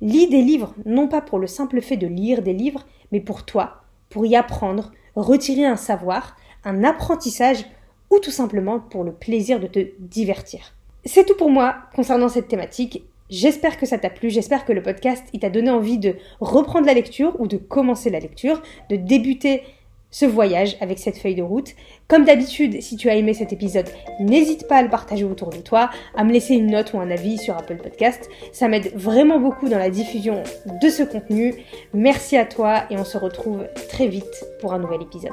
Lis 0.00 0.28
des 0.28 0.42
livres, 0.42 0.74
non 0.84 1.06
pas 1.08 1.20
pour 1.20 1.38
le 1.38 1.46
simple 1.46 1.80
fait 1.80 1.96
de 1.96 2.06
lire 2.06 2.42
des 2.42 2.52
livres, 2.52 2.84
mais 3.12 3.20
pour 3.20 3.44
toi, 3.44 3.82
pour 4.10 4.26
y 4.26 4.34
apprendre, 4.34 4.90
retirer 5.14 5.64
un 5.64 5.76
savoir, 5.76 6.36
un 6.64 6.82
apprentissage 6.82 7.64
ou 8.10 8.18
tout 8.18 8.30
simplement 8.30 8.80
pour 8.80 9.04
le 9.04 9.12
plaisir 9.12 9.60
de 9.60 9.66
te 9.66 9.86
divertir. 10.00 10.74
C'est 11.04 11.24
tout 11.24 11.36
pour 11.36 11.50
moi 11.50 11.76
concernant 11.94 12.28
cette 12.28 12.48
thématique. 12.48 13.04
J'espère 13.30 13.76
que 13.76 13.86
ça 13.86 13.98
t'a 13.98 14.10
plu, 14.10 14.30
j'espère 14.30 14.64
que 14.64 14.72
le 14.72 14.82
podcast 14.82 15.26
t'a 15.38 15.50
donné 15.50 15.70
envie 15.70 15.98
de 15.98 16.16
reprendre 16.40 16.86
la 16.86 16.94
lecture 16.94 17.38
ou 17.40 17.46
de 17.46 17.56
commencer 17.56 18.10
la 18.10 18.20
lecture, 18.20 18.62
de 18.90 18.96
débuter 18.96 19.62
ce 20.10 20.24
voyage 20.24 20.76
avec 20.80 20.98
cette 20.98 21.18
feuille 21.18 21.34
de 21.34 21.42
route. 21.42 21.74
Comme 22.08 22.24
d'habitude, 22.24 22.80
si 22.80 22.96
tu 22.96 23.10
as 23.10 23.16
aimé 23.16 23.34
cet 23.34 23.52
épisode, 23.52 23.88
n'hésite 24.20 24.66
pas 24.66 24.76
à 24.76 24.82
le 24.82 24.90
partager 24.90 25.24
autour 25.24 25.50
de 25.50 25.58
toi, 25.58 25.90
à 26.16 26.24
me 26.24 26.32
laisser 26.32 26.54
une 26.54 26.70
note 26.70 26.92
ou 26.94 27.00
un 27.00 27.10
avis 27.10 27.38
sur 27.38 27.56
Apple 27.56 27.76
Podcast. 27.76 28.28
Ça 28.52 28.68
m'aide 28.68 28.92
vraiment 28.94 29.38
beaucoup 29.38 29.68
dans 29.68 29.78
la 29.78 29.90
diffusion 29.90 30.42
de 30.82 30.88
ce 30.88 31.02
contenu. 31.02 31.54
Merci 31.92 32.36
à 32.36 32.44
toi 32.44 32.84
et 32.90 32.96
on 32.96 33.04
se 33.04 33.18
retrouve 33.18 33.66
très 33.88 34.08
vite 34.08 34.44
pour 34.60 34.72
un 34.72 34.78
nouvel 34.78 35.02
épisode. 35.02 35.32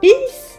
Peace 0.00 0.58